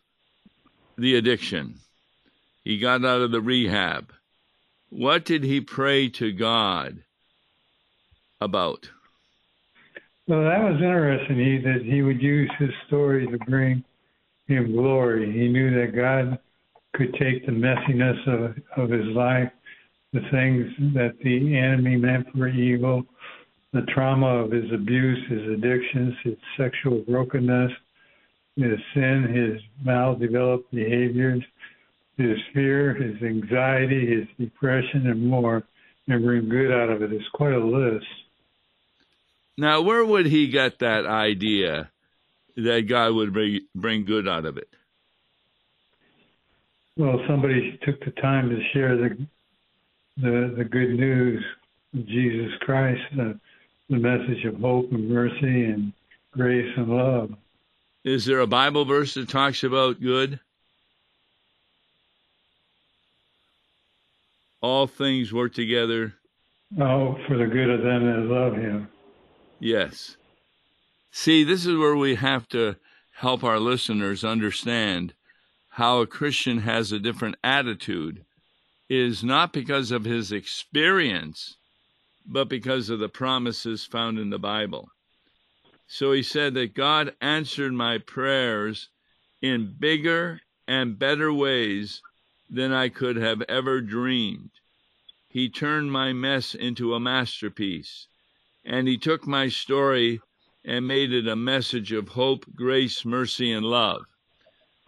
the 0.97 1.17
addiction. 1.17 1.81
He 2.69 2.77
got 2.77 3.03
out 3.03 3.23
of 3.23 3.31
the 3.31 3.41
rehab. 3.41 4.13
What 4.91 5.25
did 5.25 5.43
he 5.43 5.59
pray 5.59 6.11
to 6.11 6.33
God 6.33 7.03
about? 8.43 8.91
Well, 10.27 10.43
that 10.43 10.63
was 10.63 10.75
interesting. 10.75 11.39
He 11.39 11.57
that 11.65 11.81
he 11.83 12.03
would 12.03 12.21
use 12.21 12.51
his 12.59 12.69
story 12.87 13.27
to 13.27 13.39
bring 13.47 13.83
him 14.49 14.73
glory. 14.73 15.33
He 15.33 15.49
knew 15.49 15.81
that 15.81 15.97
God 15.97 16.39
could 16.93 17.15
take 17.15 17.47
the 17.47 17.53
messiness 17.53 18.19
of 18.27 18.55
of 18.77 18.91
his 18.91 19.07
life, 19.17 19.51
the 20.13 20.21
things 20.31 20.71
that 20.93 21.17
the 21.25 21.57
enemy 21.57 21.97
meant 21.97 22.27
for 22.37 22.49
evil, 22.49 23.03
the 23.73 23.87
trauma 23.95 24.45
of 24.45 24.51
his 24.51 24.71
abuse, 24.75 25.27
his 25.31 25.49
addictions, 25.55 26.15
his 26.23 26.37
sexual 26.59 26.99
brokenness, 27.09 27.73
his 28.57 28.79
sin, 28.93 29.25
his 29.35 29.63
maldeveloped 29.87 30.71
behaviors, 30.71 31.43
his 32.19 32.39
fear, 32.53 32.95
his 32.95 33.23
anxiety, 33.23 34.07
his 34.07 34.27
depression, 34.39 35.07
and 35.07 35.27
more, 35.27 35.63
and 36.07 36.25
bring 36.25 36.49
good 36.49 36.71
out 36.73 36.91
of 36.91 37.03
it. 37.03 37.13
It's 37.13 37.29
quite 37.33 37.55
a 37.55 37.65
list. 37.65 38.07
Now, 39.57 39.81
where 39.81 40.05
would 40.05 40.27
he 40.27 40.49
get 40.49 40.81
that 40.81 41.07
idea 41.07 41.91
that 42.57 42.89
God 42.89 43.15
would 43.15 43.33
bring, 43.33 43.61
bring 43.75 44.05
good 44.05 44.29
out 44.29 44.45
of 44.45 44.59
it? 44.59 44.69
Well, 46.97 47.21
somebody 47.27 47.79
took 47.85 48.05
the 48.05 48.11
time 48.21 48.51
to 48.51 48.61
share 48.73 48.97
the 48.97 49.27
the, 50.21 50.55
the 50.57 50.65
good 50.65 50.91
news 50.91 51.45
of 51.95 52.07
Jesus 52.07 52.51
Christ, 52.61 53.01
the, 53.15 53.39
the 53.89 53.97
message 53.97 54.45
of 54.45 54.61
hope 54.61 54.91
and 54.93 55.09
mercy 55.09 55.65
and 55.67 55.93
grace 56.33 56.71
and 56.77 56.89
love. 56.89 57.31
Is 58.05 58.25
there 58.25 58.41
a 58.41 58.47
Bible 58.47 58.85
verse 58.85 59.15
that 59.15 59.29
talks 59.29 59.65
about 59.65 60.01
good? 60.01 60.41
All 64.61 64.87
things 64.87 65.33
work 65.33 65.55
together. 65.55 66.15
Oh, 66.81 67.19
for 67.27 67.37
the 67.37 67.47
good 67.47 67.71
of 67.71 67.83
them 67.83 68.05
that 68.05 68.33
love 68.33 68.55
Him. 68.55 68.89
Yes. 69.61 70.17
See, 71.11 71.45
this 71.45 71.67
is 71.67 71.77
where 71.77 71.97
we 71.97 72.17
have 72.17 72.49
to 72.49 72.77
help 73.13 73.43
our 73.43 73.59
listeners 73.59 74.25
understand 74.25 75.15
how 75.71 76.01
a 76.01 76.07
Christian 76.07 76.59
has 76.59 76.93
a 76.93 76.99
different 76.99 77.37
attitude 77.43 78.25
is 78.89 79.23
not 79.23 79.53
because 79.53 79.91
of 79.91 80.05
his 80.05 80.33
experience, 80.33 81.57
but 82.27 82.49
because 82.49 82.91
of 82.91 82.99
the 82.99 83.09
promises 83.09 83.85
found 83.85 84.19
in 84.19 84.31
the 84.31 84.39
Bible. 84.39 84.89
So 85.87 86.13
he 86.13 86.23
said 86.23 86.55
that 86.55 86.75
God 86.75 87.15
answered 87.21 87.73
my 87.73 87.99
prayers 87.99 88.89
in 89.41 89.75
bigger 89.79 90.41
and 90.67 90.99
better 90.99 91.33
ways 91.33 92.03
than 92.51 92.73
I 92.73 92.89
could 92.89 93.17
have 93.17 93.43
ever 93.43 93.81
dreamed. 93.81 94.51
He 95.29 95.49
turned 95.49 95.93
my 95.93 96.13
mess 96.13 96.55
into 96.55 96.95
a 96.95 97.01
masterpiece, 97.01 98.09
and 98.65 98.89
he 98.89 98.97
took 98.97 99.27
my 99.27 99.49
story 99.49 100.21
and 100.65 100.87
made 100.87 101.13
it 101.13 101.29
a 101.29 101.37
message 101.37 101.93
of 101.93 102.09
hope, 102.09 102.45
grace, 102.55 103.05
mercy, 103.05 103.53
and 103.53 103.65
love. 103.65 104.07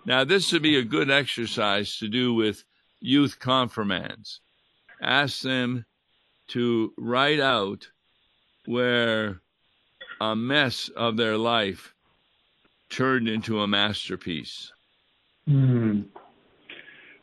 Now, 0.05 0.25
this 0.25 0.53
would 0.53 0.62
be 0.62 0.77
a 0.77 0.83
good 0.83 1.11
exercise 1.11 1.96
to 1.99 2.09
do 2.09 2.33
with 2.33 2.64
youth 3.01 3.38
confirmands. 3.38 4.40
Ask 5.01 5.42
them 5.42 5.85
to 6.49 6.92
write 6.96 7.40
out 7.40 7.88
where 8.66 9.40
a 10.20 10.35
mess 10.35 10.88
of 10.90 11.16
their 11.16 11.37
life 11.37 11.94
turned 12.90 13.29
into 13.29 13.61
a 13.61 13.68
masterpiece. 13.68 14.73
Hmm. 15.46 16.03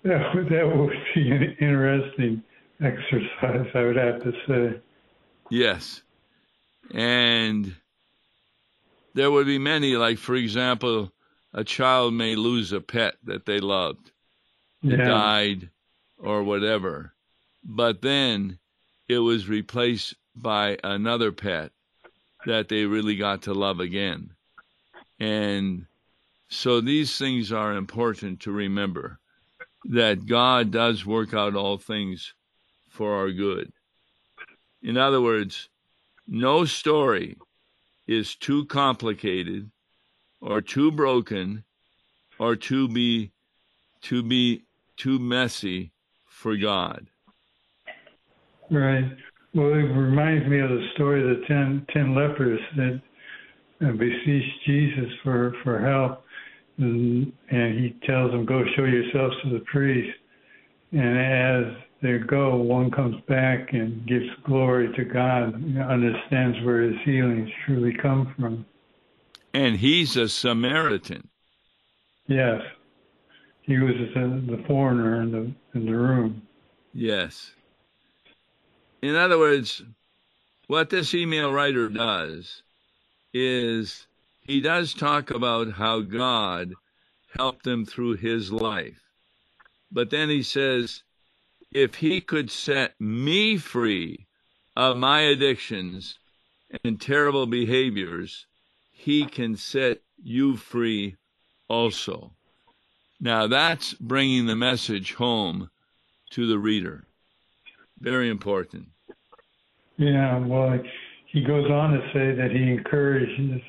That 0.03 0.35
would, 0.35 0.49
that 0.49 0.65
would 0.65 0.93
be 1.15 1.31
an 1.31 1.57
interesting 1.59 2.43
exercise, 2.79 3.67
I 3.73 3.83
would 3.83 3.95
have 3.95 4.23
to 4.23 4.31
say. 4.47 4.79
Yes. 5.49 6.01
And 6.93 7.75
there 9.13 9.31
would 9.31 9.47
be 9.47 9.57
many, 9.57 9.95
like, 9.95 10.17
for 10.17 10.35
example, 10.35 11.11
a 11.53 11.63
child 11.63 12.13
may 12.13 12.35
lose 12.35 12.71
a 12.71 12.79
pet 12.79 13.15
that 13.23 13.45
they 13.45 13.59
loved, 13.59 14.11
that 14.83 14.99
Yeah. 14.99 15.05
died, 15.05 15.69
or 16.17 16.43
whatever. 16.43 17.13
But 17.63 18.01
then 18.01 18.59
it 19.07 19.19
was 19.19 19.49
replaced 19.49 20.15
by 20.35 20.77
another 20.83 21.31
pet 21.31 21.71
that 22.45 22.69
they 22.69 22.85
really 22.85 23.15
got 23.15 23.41
to 23.43 23.53
love 23.53 23.79
again. 23.79 24.31
And 25.19 25.87
so 26.49 26.79
these 26.79 27.17
things 27.17 27.51
are 27.51 27.73
important 27.73 28.41
to 28.41 28.51
remember 28.51 29.19
that 29.87 30.25
God 30.25 30.71
does 30.71 31.05
work 31.05 31.33
out 31.33 31.55
all 31.55 31.77
things 31.77 32.33
for 32.89 33.15
our 33.15 33.31
good. 33.31 33.71
In 34.81 34.97
other 34.97 35.21
words, 35.21 35.69
no 36.27 36.65
story 36.65 37.37
is 38.05 38.35
too 38.35 38.65
complicated 38.65 39.71
or 40.41 40.61
too 40.61 40.91
broken 40.91 41.63
or 42.39 42.55
to 42.55 42.87
be 42.87 43.31
to 44.01 44.21
be 44.21 44.63
too 44.97 45.19
messy 45.19 45.91
for 46.25 46.55
God. 46.55 47.07
Right. 48.69 49.05
Well, 49.53 49.69
it 49.69 49.89
reminds 49.89 50.47
me 50.47 50.59
of 50.59 50.69
the 50.69 50.87
story 50.93 51.21
of 51.21 51.39
the 51.39 51.45
ten, 51.47 51.85
ten 51.91 52.13
lepers 52.13 52.59
that 52.75 53.01
uh, 53.81 53.91
beseech 53.93 54.43
Jesus 54.65 55.11
for, 55.23 55.55
for 55.63 55.79
help. 55.79 56.23
And, 56.77 57.31
and 57.49 57.79
he 57.79 57.95
tells 58.05 58.31
them, 58.31 58.45
Go 58.45 58.63
show 58.75 58.85
yourselves 58.85 59.35
to 59.43 59.49
the 59.49 59.65
priest. 59.71 60.15
And 60.91 61.17
as 61.17 61.73
they 62.01 62.17
go, 62.19 62.55
one 62.55 62.91
comes 62.91 63.19
back 63.27 63.73
and 63.73 64.05
gives 64.07 64.29
glory 64.45 64.93
to 64.95 65.03
God, 65.03 65.55
and 65.55 65.81
understands 65.81 66.57
where 66.63 66.81
his 66.81 66.95
healings 67.03 67.49
truly 67.65 67.93
come 67.93 68.33
from. 68.39 68.65
And 69.53 69.77
he's 69.77 70.15
a 70.15 70.29
Samaritan. 70.29 71.29
Yes. 72.27 72.61
He 73.61 73.77
was 73.79 73.95
the, 74.13 74.55
the 74.55 74.63
foreigner 74.67 75.21
in 75.21 75.31
the, 75.31 75.51
in 75.77 75.85
the 75.85 75.95
room. 75.95 76.41
Yes. 76.93 77.51
In 79.01 79.15
other 79.15 79.37
words, 79.37 79.81
what 80.67 80.89
this 80.89 81.13
email 81.13 81.51
writer 81.51 81.89
does 81.89 82.63
is 83.33 84.06
he 84.47 84.61
does 84.61 84.93
talk 84.93 85.29
about 85.29 85.73
how 85.73 85.99
God 85.99 86.73
helped 87.37 87.67
him 87.67 87.85
through 87.85 88.15
his 88.15 88.51
life. 88.51 89.01
But 89.91 90.09
then 90.09 90.29
he 90.29 90.41
says, 90.41 91.03
if 91.71 91.95
he 91.95 92.21
could 92.21 92.49
set 92.49 92.99
me 92.99 93.57
free 93.57 94.25
of 94.75 94.97
my 94.97 95.21
addictions 95.21 96.17
and 96.83 96.99
terrible 96.99 97.45
behaviors, 97.45 98.47
he 98.91 99.25
can 99.25 99.57
set 99.57 99.99
you 100.23 100.55
free 100.55 101.17
also. 101.67 102.31
Now 103.19 103.47
that's 103.47 103.93
bringing 103.93 104.45
the 104.45 104.55
message 104.55 105.13
home 105.13 105.69
to 106.31 106.47
the 106.47 106.57
reader. 106.57 107.05
Very 107.99 108.29
important. 108.29 108.87
Yeah, 109.97 110.37
well, 110.39 110.79
he 111.25 111.41
goes 111.43 111.69
on 111.69 111.91
to 111.91 112.01
say 112.13 112.35
that 112.35 112.51
he 112.51 112.71
encourages 112.71 113.61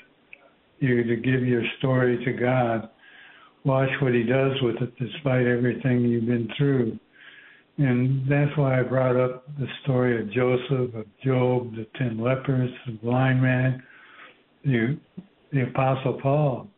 you 0.81 1.05
to 1.05 1.17
give 1.17 1.47
your 1.47 1.63
story 1.79 2.25
to 2.25 2.33
God. 2.33 2.89
Watch 3.65 3.91
what 4.01 4.15
he 4.15 4.23
does 4.23 4.53
with 4.63 4.77
it 4.81 4.97
despite 4.99 5.47
everything 5.47 6.03
you've 6.03 6.27
been 6.27 6.49
through. 6.57 6.99
And 7.79 8.29
that's 8.29 8.57
why 8.57 8.81
I 8.81 8.83
brought 8.83 9.17
up 9.17 9.47
the 9.59 9.69
story 9.83 10.21
of 10.21 10.33
Joseph, 10.33 10.95
of 10.95 11.07
Job, 11.25 11.77
the 11.77 11.87
ten 11.97 12.19
lepers, 12.19 12.71
the 12.87 12.93
blind 12.93 13.41
man, 13.41 13.83
the, 14.65 14.99
the 15.53 15.63
Apostle 15.63 16.19
Paul, 16.21 16.69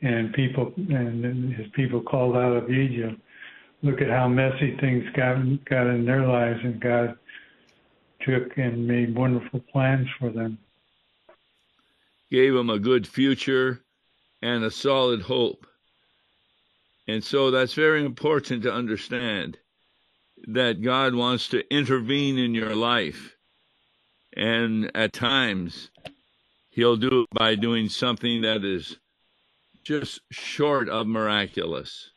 and 0.00 0.32
people 0.32 0.72
and 0.76 1.52
his 1.54 1.66
people 1.74 2.00
called 2.00 2.36
out 2.36 2.52
of 2.56 2.70
Egypt. 2.70 3.20
Look 3.82 4.00
at 4.00 4.10
how 4.10 4.28
messy 4.28 4.76
things 4.80 5.04
got 5.16 5.36
got 5.64 5.88
in 5.88 6.04
their 6.04 6.26
lives, 6.26 6.60
and 6.62 6.80
God 6.80 7.16
took 8.20 8.56
and 8.58 8.86
made 8.86 9.16
wonderful 9.16 9.60
plans 9.72 10.06
for 10.20 10.30
them. 10.30 10.58
Gave 12.30 12.54
him 12.54 12.70
a 12.70 12.78
good 12.78 13.06
future 13.06 13.84
and 14.42 14.64
a 14.64 14.70
solid 14.70 15.22
hope. 15.22 15.66
And 17.06 17.24
so 17.24 17.50
that's 17.50 17.74
very 17.74 18.04
important 18.04 18.62
to 18.64 18.72
understand 18.72 19.58
that 20.46 20.82
God 20.82 21.14
wants 21.14 21.48
to 21.48 21.74
intervene 21.74 22.38
in 22.38 22.54
your 22.54 22.74
life. 22.74 23.36
And 24.36 24.90
at 24.94 25.12
times, 25.12 25.90
He'll 26.70 26.96
do 26.96 27.22
it 27.22 27.28
by 27.32 27.56
doing 27.56 27.88
something 27.88 28.42
that 28.42 28.64
is 28.64 28.98
just 29.82 30.20
short 30.30 30.88
of 30.88 31.08
miraculous. 31.08 32.10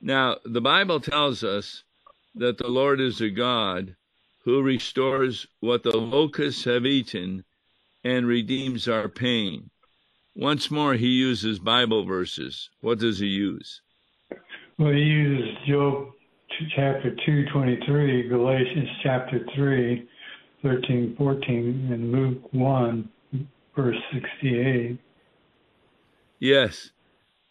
Now, 0.00 0.38
the 0.46 0.62
Bible 0.62 1.00
tells 1.00 1.44
us 1.44 1.82
that 2.36 2.56
the 2.56 2.68
Lord 2.68 3.00
is 3.00 3.20
a 3.20 3.28
God 3.28 3.96
who 4.44 4.62
restores 4.62 5.46
what 5.58 5.82
the 5.82 5.96
locusts 5.96 6.64
have 6.64 6.86
eaten 6.86 7.44
and 8.04 8.26
redeems 8.26 8.88
our 8.88 9.08
pain. 9.08 9.70
Once 10.34 10.70
more, 10.70 10.94
he 10.94 11.08
uses 11.08 11.58
Bible 11.58 12.04
verses. 12.04 12.70
What 12.80 12.98
does 12.98 13.18
he 13.18 13.26
use? 13.26 13.80
Well, 14.78 14.92
he 14.92 15.00
uses 15.00 15.56
Joel 15.66 16.12
chapter 16.74 17.14
2, 17.26 17.46
23, 17.52 18.28
Galatians 18.28 18.88
chapter 19.02 19.44
3, 19.54 20.08
13, 20.62 21.14
14, 21.16 21.88
and 21.92 22.12
Luke 22.12 22.52
1, 22.52 23.08
verse 23.76 23.96
68. 24.12 24.98
Yes. 26.38 26.90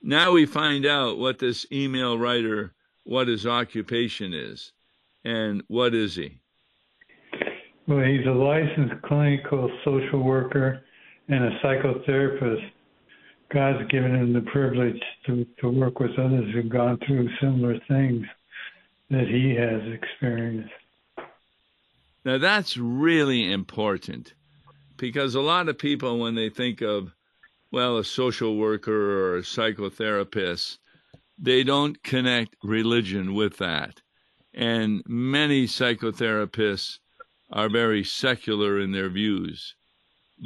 Now 0.02 0.32
we 0.32 0.46
find 0.46 0.86
out 0.86 1.18
what 1.18 1.40
this 1.40 1.66
email 1.72 2.18
writer, 2.18 2.74
what 3.04 3.28
his 3.28 3.46
occupation 3.46 4.34
is. 4.34 4.72
And 5.24 5.64
what 5.68 5.94
is 5.94 6.16
he? 6.16 6.40
Well, 7.90 8.06
he's 8.06 8.28
a 8.28 8.32
licensed 8.32 9.02
clinical 9.02 9.68
social 9.84 10.22
worker 10.22 10.84
and 11.28 11.44
a 11.44 11.60
psychotherapist. 11.60 12.70
God's 13.52 13.90
given 13.90 14.14
him 14.14 14.32
the 14.32 14.42
privilege 14.42 15.02
to, 15.26 15.44
to 15.60 15.70
work 15.70 16.00
with 16.00 16.12
others 16.20 16.54
who've 16.54 16.70
gone 16.70 17.00
through 17.08 17.28
similar 17.42 17.80
things 17.88 18.28
that 19.10 19.28
he 19.28 19.56
has 19.56 19.82
experienced. 19.92 20.72
Now, 22.24 22.38
that's 22.38 22.78
really 22.78 23.52
important 23.52 24.36
because 24.98 25.34
a 25.34 25.42
lot 25.42 25.68
of 25.68 25.80
people, 25.80 26.20
when 26.20 26.36
they 26.36 26.50
think 26.50 26.82
of, 26.82 27.16
well, 27.72 27.98
a 27.98 28.06
social 28.06 28.56
worker 28.56 29.32
or 29.32 29.38
a 29.38 29.42
psychotherapist, 29.42 30.78
they 31.40 31.64
don't 31.64 32.04
connect 32.04 32.56
religion 32.62 33.34
with 33.34 33.58
that. 33.58 34.00
And 34.54 35.02
many 35.08 35.66
psychotherapists 35.66 37.00
are 37.52 37.70
very 37.70 38.04
secular 38.04 38.80
in 38.80 38.92
their 38.92 39.10
views. 39.10 39.76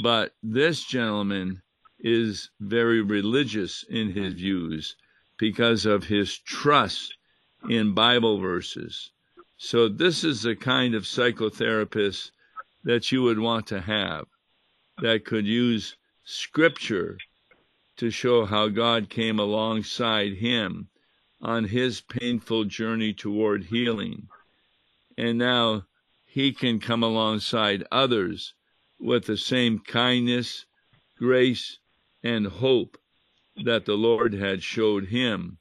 But 0.02 0.36
this 0.42 0.84
gentleman 0.84 1.62
is 2.00 2.50
very 2.60 3.02
religious 3.02 3.84
in 3.84 4.12
his 4.12 4.34
views 4.34 4.96
because 5.38 5.86
of 5.86 6.06
his 6.06 6.38
trust 6.38 7.16
in 7.70 7.94
Bible 7.94 8.39
verses. 8.39 9.12
So, 9.58 9.88
this 9.88 10.24
is 10.24 10.42
the 10.42 10.56
kind 10.56 10.96
of 10.96 11.04
psychotherapist 11.04 12.32
that 12.84 13.12
you 13.12 13.24
would 13.24 13.39
want 13.39 13.68
to 13.68 13.82
have 13.82 14.26
that 15.02 15.26
could 15.26 15.46
use 15.46 15.96
scripture 16.24 17.18
to 17.98 18.10
show 18.10 18.46
how 18.46 18.68
God 18.68 19.10
came 19.10 19.39
alongside 19.39 20.34
him 20.34 20.89
on 21.42 21.66
his 21.66 22.02
painful 22.02 22.66
journey 22.66 23.13
toward 23.13 23.66
healing. 23.66 24.28
And 25.18 25.38
now 25.38 25.86
he 26.34 26.52
can 26.52 26.80
come 26.80 27.04
alongside 27.04 27.84
others 27.91 28.56
with 29.00 29.24
the 29.26 29.38
same 29.38 29.78
kindness, 29.78 30.65
grace, 31.19 31.78
and 32.24 32.48
hope 32.48 32.98
that 33.63 33.86
the 33.86 33.93
Lord 33.93 34.34
had 34.34 34.63
showed 34.63 35.06
him 35.06 35.60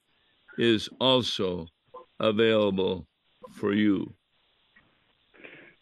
is 0.56 0.88
also 0.98 1.66
available 2.18 3.06
for 3.50 3.74
you. 3.74 4.14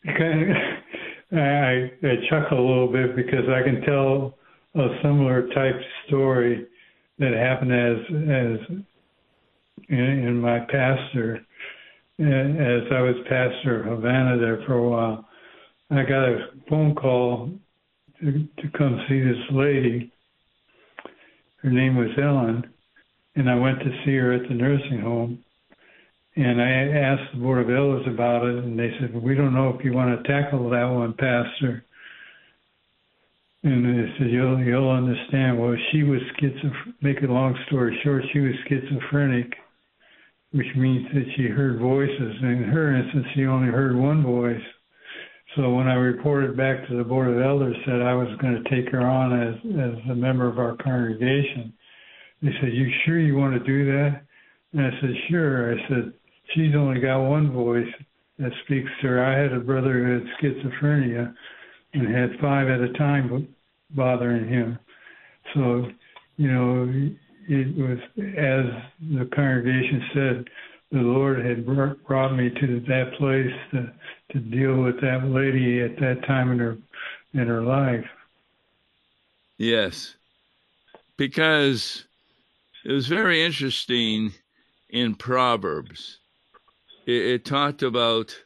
I, 0.05 1.93
I 2.03 2.17
chuckle 2.29 2.59
a 2.59 2.67
little 2.67 2.91
bit 2.91 3.15
because 3.15 3.49
I 3.49 3.63
can 3.63 3.83
tell 3.83 4.39
a 4.75 4.89
similar 5.03 5.47
type 5.55 5.81
story 6.09 6.67
that 7.21 7.33
happened 7.33 7.73
as 7.73 7.99
as 8.09 8.77
in, 9.89 9.99
in 9.99 10.41
my 10.41 10.59
pastor 10.69 11.47
as 12.21 12.83
I 12.93 13.01
was 13.01 13.17
pastor 13.29 13.81
of 13.81 14.03
Havana 14.03 14.39
there 14.39 14.63
for 14.67 14.75
a 14.75 14.89
while. 14.89 15.29
I 15.91 16.03
got 16.03 16.29
a 16.29 16.49
phone 16.69 16.95
call 16.95 17.51
to, 18.21 18.33
to 18.33 18.79
come 18.79 19.05
see 19.09 19.21
this 19.21 19.39
lady. 19.51 20.13
Her 21.63 21.71
name 21.71 21.97
was 21.97 22.11
Ellen, 22.17 22.65
and 23.37 23.51
I 23.51 23.55
went 23.55 23.81
to 23.81 24.03
see 24.05 24.17
her 24.17 24.33
at 24.33 24.49
the 24.49 24.55
nursing 24.55 25.01
home 25.01 25.45
and 26.37 26.63
I 26.63 26.71
asked 26.71 27.33
the 27.33 27.41
Board 27.41 27.63
of 27.63 27.75
Elders 27.75 28.07
about 28.07 28.45
it, 28.47 28.65
and 28.65 28.79
they 28.79 28.91
said, 29.01 29.21
We 29.21 29.35
don't 29.35 29.55
know 29.55 29.77
if 29.77 29.85
you 29.85 29.93
want 29.93 30.23
to 30.23 30.29
tackle 30.29 30.71
that 30.71 30.85
one, 30.85 31.13
Pastor. 31.15 31.85
And 33.63 33.85
they 33.85 34.13
said, 34.17 34.31
You'll, 34.31 34.59
you'll 34.61 34.91
understand. 34.91 35.61
Well, 35.61 35.77
she 35.91 36.03
was 36.03 36.21
schizophrenic. 36.39 37.03
Make 37.03 37.23
a 37.23 37.27
long 37.27 37.59
story 37.67 37.99
short, 38.05 38.23
she 38.33 38.39
was 38.39 38.55
schizophrenic, 38.69 39.53
which 40.53 40.67
means 40.77 41.07
that 41.15 41.27
she 41.37 41.45
heard 41.45 41.79
voices. 41.79 42.37
In 42.43 42.65
her 42.73 42.97
instance, 42.97 43.27
she 43.35 43.47
only 43.47 43.69
heard 43.69 43.97
one 43.97 44.23
voice. 44.23 44.63
So 45.57 45.71
when 45.75 45.89
I 45.89 45.95
reported 45.95 46.57
back 46.57 46.87
to 46.89 46.97
the 46.97 47.05
Board 47.05 47.29
of 47.29 47.43
Elders, 47.43 47.77
said 47.85 48.03
I 48.03 48.15
was 48.15 48.29
going 48.41 48.63
to 48.63 48.71
take 48.71 48.91
her 48.93 49.03
on 49.03 49.33
as, 49.41 49.55
as 49.65 50.11
a 50.11 50.15
member 50.15 50.49
of 50.49 50.59
our 50.59 50.77
congregation, 50.77 51.73
they 52.43 52.51
said, 52.61 52.73
You 52.73 52.89
sure 53.05 53.19
you 53.19 53.37
want 53.37 53.55
to 53.55 53.67
do 53.67 53.85
that? 53.87 54.23
And 54.73 54.87
I 54.87 54.91
said, 55.01 55.11
Sure. 55.29 55.73
I 55.73 55.89
said, 55.89 56.13
she's 56.55 56.75
only 56.75 57.01
got 57.01 57.23
one 57.23 57.53
voice 57.53 57.93
that 58.39 58.53
speaks 58.65 58.91
to 59.03 59.09
her. 59.09 59.25
I 59.25 59.41
had 59.41 59.53
a 59.53 59.61
brother 59.61 59.93
who 59.93 60.13
had 60.13 60.29
schizophrenia 60.41 61.35
and 61.95 62.15
had 62.15 62.41
five 62.41 62.69
at 62.69 62.81
a 62.81 62.93
time 62.95 63.49
bothering 63.91 64.49
him. 64.49 64.79
So, 65.55 65.87
you 66.37 66.51
know, 66.51 67.11
it 67.51 67.77
was 67.77 67.99
as 68.17 68.65
the 69.01 69.29
congregation 69.35 70.03
said, 70.15 70.51
the 70.93 70.99
Lord 70.99 71.45
had 71.45 71.67
brought 71.67 72.35
me 72.35 72.51
to 72.51 72.81
that 72.89 73.13
place 73.19 73.53
to 73.73 73.93
to 74.33 74.39
deal 74.39 74.81
with 74.83 75.01
that 75.01 75.25
lady 75.25 75.83
at 75.83 75.97
that 76.01 76.25
time 76.27 76.53
in 76.53 76.59
her 76.59 76.79
in 77.35 77.47
her 77.47 77.63
life. 77.63 78.07
Yes, 79.59 80.17
because 81.17 82.07
it 82.85 82.93
was 82.93 83.09
very 83.09 83.45
interesting 83.45 84.33
in 84.89 85.15
Proverbs 85.15 86.21
it, 87.07 87.27
it 87.27 87.45
talked 87.45 87.83
about 87.83 88.37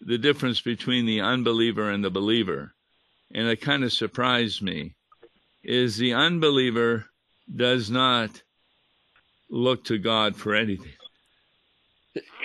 the 0.00 0.18
difference 0.18 0.60
between 0.60 1.06
the 1.06 1.20
unbeliever 1.20 1.90
and 1.90 2.04
the 2.04 2.10
believer. 2.10 2.74
And 3.32 3.46
it 3.48 3.60
kind 3.60 3.84
of 3.84 3.92
surprised 3.92 4.62
me 4.62 4.94
is 5.62 5.96
the 5.96 6.14
unbeliever 6.14 7.06
does 7.54 7.90
not 7.90 8.42
look 9.50 9.84
to 9.84 9.98
God 9.98 10.36
for 10.36 10.54
anything. 10.54 10.92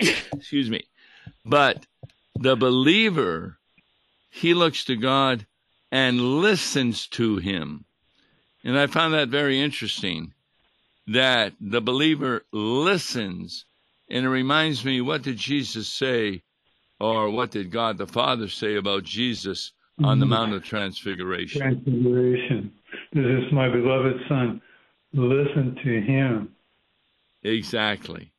Excuse 0.00 0.70
me. 0.70 0.84
But 1.44 1.86
the 2.34 2.56
believer, 2.56 3.58
he 4.30 4.54
looks 4.54 4.84
to 4.84 4.96
God 4.96 5.46
and 5.90 6.40
listens 6.40 7.06
to 7.08 7.36
him. 7.36 7.84
And 8.64 8.78
I 8.78 8.86
found 8.86 9.14
that 9.14 9.28
very 9.28 9.60
interesting 9.60 10.32
that 11.06 11.52
the 11.60 11.80
believer 11.80 12.44
listens 12.52 13.66
and 14.08 14.26
it 14.26 14.28
reminds 14.28 14.84
me, 14.84 15.00
what 15.00 15.22
did 15.22 15.36
Jesus 15.36 15.88
say, 15.88 16.42
or 17.00 17.30
what 17.30 17.50
did 17.50 17.70
God 17.70 17.98
the 17.98 18.06
Father 18.06 18.48
say 18.48 18.76
about 18.76 19.04
Jesus 19.04 19.72
on 20.02 20.18
the 20.18 20.24
mm-hmm. 20.24 20.30
Mount 20.30 20.54
of 20.54 20.64
Transfiguration? 20.64 21.60
Transfiguration. 21.60 22.72
This 23.12 23.24
is 23.24 23.52
my 23.52 23.68
beloved 23.68 24.20
Son. 24.28 24.60
Listen 25.12 25.76
to 25.82 26.00
him. 26.00 26.53
Exactly. 27.44 28.32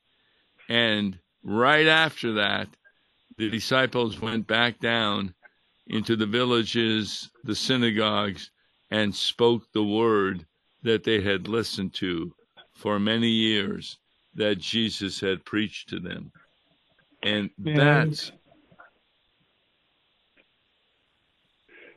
And 0.68 1.18
right 1.44 1.88
after 1.88 2.34
that, 2.34 2.68
the 3.38 3.50
disciples 3.50 4.20
went 4.20 4.48
back 4.48 4.80
down 4.80 5.34
into 5.88 6.16
the 6.16 6.26
villages, 6.26 7.30
the 7.44 7.56
synagogues, 7.56 8.50
and 8.90 9.14
spoke 9.14 9.72
the 9.72 9.84
word 9.84 10.46
that 10.84 11.04
they 11.04 11.22
had 11.22 11.48
listened 11.48 11.94
to 11.96 12.34
for 12.74 13.00
many 13.00 13.28
years 13.28 13.98
that 14.36 14.60
Jesus 14.60 15.20
had 15.20 15.46
preached 15.46 15.90
to 15.90 16.00
them. 16.00 16.32
And 17.24 17.50
that's 17.58 18.32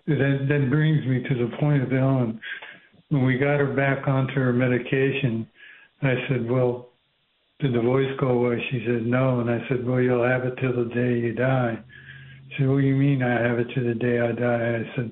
that 0.07 0.47
that 0.49 0.71
brings 0.71 1.05
me 1.07 1.23
to 1.23 1.35
the 1.35 1.57
point 1.59 1.83
of 1.83 1.93
Ellen. 1.93 2.41
When 3.11 3.25
we 3.25 3.39
got 3.39 3.61
her 3.61 3.75
back 3.75 4.09
onto 4.09 4.35
her 4.35 4.53
medication, 4.53 5.47
I 6.03 6.15
said, 6.29 6.49
Well, 6.49 6.88
did 7.61 7.75
the 7.75 7.81
voice 7.81 8.11
go 8.19 8.29
away? 8.29 8.65
She 8.71 8.85
said, 8.87 9.07
No. 9.07 9.41
And 9.41 9.51
I 9.51 9.67
said, 9.69 9.87
Well, 9.87 10.01
you'll 10.01 10.27
have 10.27 10.45
it 10.45 10.57
till 10.61 10.75
the 10.75 10.95
day 10.95 11.19
you 11.19 11.33
die. 11.35 11.79
She 12.51 12.63
said, 12.63 12.69
What 12.69 12.81
do 12.81 12.87
you 12.87 12.97
mean 12.97 13.23
I 13.23 13.41
have 13.41 13.59
it 13.59 13.69
till 13.75 13.85
the 13.85 13.95
day 13.95 14.21
I 14.21 14.33
die? 14.33 14.79
I 14.79 14.97
said, 14.97 15.11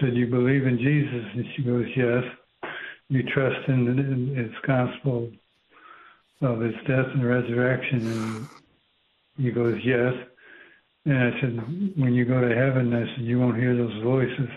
said, 0.00 0.14
"You 0.14 0.26
believe 0.26 0.66
in 0.66 0.78
Jesus?" 0.78 1.26
And 1.34 1.44
she 1.54 1.62
goes, 1.62 1.86
"Yes." 1.96 2.24
You 3.08 3.22
trust 3.24 3.68
in, 3.68 3.88
in 3.88 4.34
His 4.34 4.52
gospel 4.66 5.30
of 6.40 6.60
His 6.60 6.74
death 6.86 7.06
and 7.12 7.26
resurrection, 7.26 8.06
and 8.06 8.48
he 9.36 9.50
goes, 9.50 9.78
"Yes." 9.84 10.14
And 11.04 11.18
I 11.18 11.40
said, 11.40 11.96
"When 11.96 12.14
you 12.14 12.24
go 12.24 12.40
to 12.40 12.54
heaven," 12.54 12.94
I 12.94 13.04
said, 13.14 13.24
"you 13.24 13.38
won't 13.38 13.58
hear 13.58 13.76
those 13.76 14.02
voices." 14.02 14.48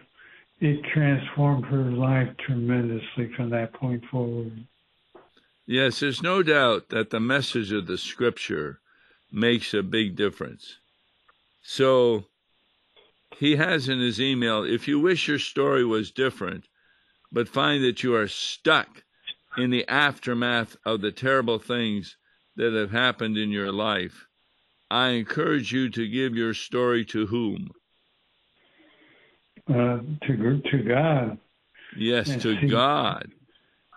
It 0.61 0.83
transformed 0.93 1.65
her 1.65 1.83
life 1.83 2.29
tremendously 2.37 3.27
from 3.35 3.49
that 3.49 3.73
point 3.73 4.05
forward. 4.05 4.65
Yes, 5.67 5.99
there's 5.99 6.21
no 6.21 6.43
doubt 6.43 6.89
that 6.89 7.09
the 7.09 7.19
message 7.19 7.71
of 7.71 7.87
the 7.87 7.97
Scripture 7.97 8.79
makes 9.31 9.73
a 9.73 9.81
big 9.81 10.15
difference. 10.15 10.77
So 11.63 12.25
he 13.37 13.55
has 13.55 13.89
in 13.89 13.99
his 13.99 14.21
email 14.21 14.63
if 14.63 14.87
you 14.87 14.99
wish 14.99 15.27
your 15.27 15.39
story 15.39 15.83
was 15.83 16.11
different, 16.11 16.65
but 17.31 17.49
find 17.49 17.83
that 17.83 18.03
you 18.03 18.15
are 18.15 18.27
stuck 18.27 19.03
in 19.57 19.71
the 19.71 19.87
aftermath 19.87 20.77
of 20.85 21.01
the 21.01 21.11
terrible 21.11 21.59
things 21.59 22.15
that 22.55 22.73
have 22.73 22.91
happened 22.91 23.37
in 23.37 23.49
your 23.49 23.71
life, 23.71 24.27
I 24.91 25.09
encourage 25.09 25.73
you 25.73 25.89
to 25.89 26.07
give 26.07 26.35
your 26.35 26.53
story 26.53 27.03
to 27.05 27.25
whom? 27.25 27.71
Uh, 29.67 29.99
to 30.27 30.61
to 30.61 30.83
God. 30.83 31.37
Yes, 31.97 32.27
to 32.43 32.59
see. 32.59 32.67
God, 32.67 33.31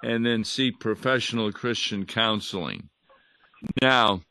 and 0.03 0.25
then 0.25 0.45
seek 0.45 0.79
professional 0.79 1.53
Christian 1.53 2.07
counseling. 2.07 2.89
Now, 3.83 4.23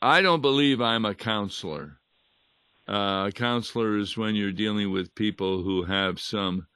I 0.00 0.22
don't 0.22 0.42
believe 0.42 0.80
I'm 0.80 1.04
a 1.04 1.14
counselor. 1.14 1.98
Uh, 2.86 3.26
a 3.28 3.32
counselor 3.34 3.96
is 3.96 4.16
when 4.16 4.34
you're 4.34 4.52
dealing 4.52 4.92
with 4.92 5.14
people 5.14 5.62
who 5.62 5.84
have 5.84 6.20
some 6.20 6.66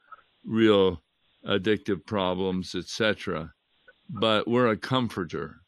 real 0.45 1.03
addictive 1.47 2.05
problems, 2.07 2.75
etc. 2.75 3.53
But 4.09 4.49
we're 4.49 4.69
a 4.69 4.77
comforter, 4.77 5.61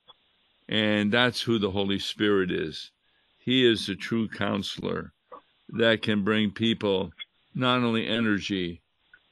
and 0.68 1.12
that's 1.12 1.42
who 1.42 1.58
the 1.58 1.70
Holy 1.70 1.98
Spirit 1.98 2.50
is. 2.50 2.90
He 3.38 3.66
is 3.66 3.86
the 3.86 3.96
true 3.96 4.28
counselor 4.28 5.12
that 5.68 6.02
can 6.02 6.24
bring 6.24 6.50
people 6.50 7.12
not 7.54 7.82
only 7.82 8.06
energy, 8.06 8.80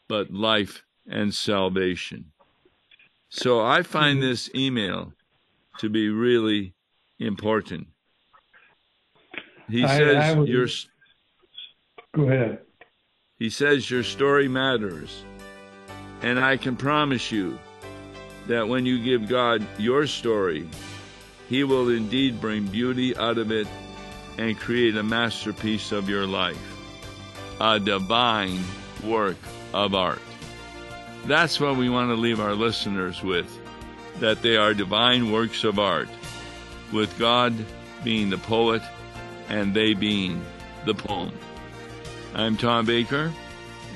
but 0.08 0.30
life 0.30 0.84
and 1.06 1.34
salvation. 1.34 2.32
So 3.28 3.60
I 3.60 3.82
find 3.82 4.18
mm-hmm. 4.18 4.28
this 4.28 4.50
email 4.54 5.12
to 5.78 5.88
be 5.88 6.08
really 6.08 6.74
important. 7.18 7.88
He 9.68 9.84
I, 9.84 9.98
says 9.98 10.16
I 10.16 10.38
would, 10.38 10.48
your 10.48 10.66
Go 12.14 12.22
ahead. 12.22 12.60
He 13.38 13.50
says 13.50 13.90
your 13.90 14.02
story 14.02 14.48
matters. 14.48 15.24
And 16.22 16.40
I 16.40 16.56
can 16.56 16.74
promise 16.74 17.30
you 17.30 17.58
that 18.48 18.66
when 18.66 18.86
you 18.86 19.02
give 19.02 19.28
God 19.28 19.64
your 19.78 20.06
story, 20.06 20.68
He 21.48 21.62
will 21.64 21.90
indeed 21.90 22.40
bring 22.40 22.66
beauty 22.66 23.16
out 23.16 23.38
of 23.38 23.52
it 23.52 23.68
and 24.38 24.58
create 24.58 24.96
a 24.96 25.02
masterpiece 25.02 25.92
of 25.92 26.08
your 26.08 26.26
life, 26.26 26.58
a 27.60 27.78
divine 27.78 28.64
work 29.04 29.36
of 29.72 29.94
art. 29.94 30.20
That's 31.26 31.60
what 31.60 31.76
we 31.76 31.88
want 31.88 32.10
to 32.10 32.14
leave 32.14 32.40
our 32.40 32.54
listeners 32.54 33.22
with 33.22 33.58
that 34.20 34.42
they 34.42 34.56
are 34.56 34.74
divine 34.74 35.30
works 35.30 35.62
of 35.64 35.78
art, 35.78 36.08
with 36.92 37.16
God 37.18 37.54
being 38.02 38.30
the 38.30 38.38
poet 38.38 38.82
and 39.48 39.74
they 39.74 39.94
being 39.94 40.44
the 40.84 40.94
poem. 40.94 41.32
I'm 42.34 42.56
Tom 42.56 42.86
Baker, 42.86 43.32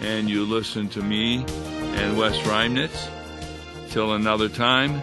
and 0.00 0.28
you 0.28 0.44
listen 0.44 0.88
to 0.90 1.02
me 1.02 1.44
and 1.96 2.16
Wes 2.16 2.37
Reimnitz. 2.38 3.08
Till 3.90 4.14
another 4.14 4.48
time, 4.48 5.02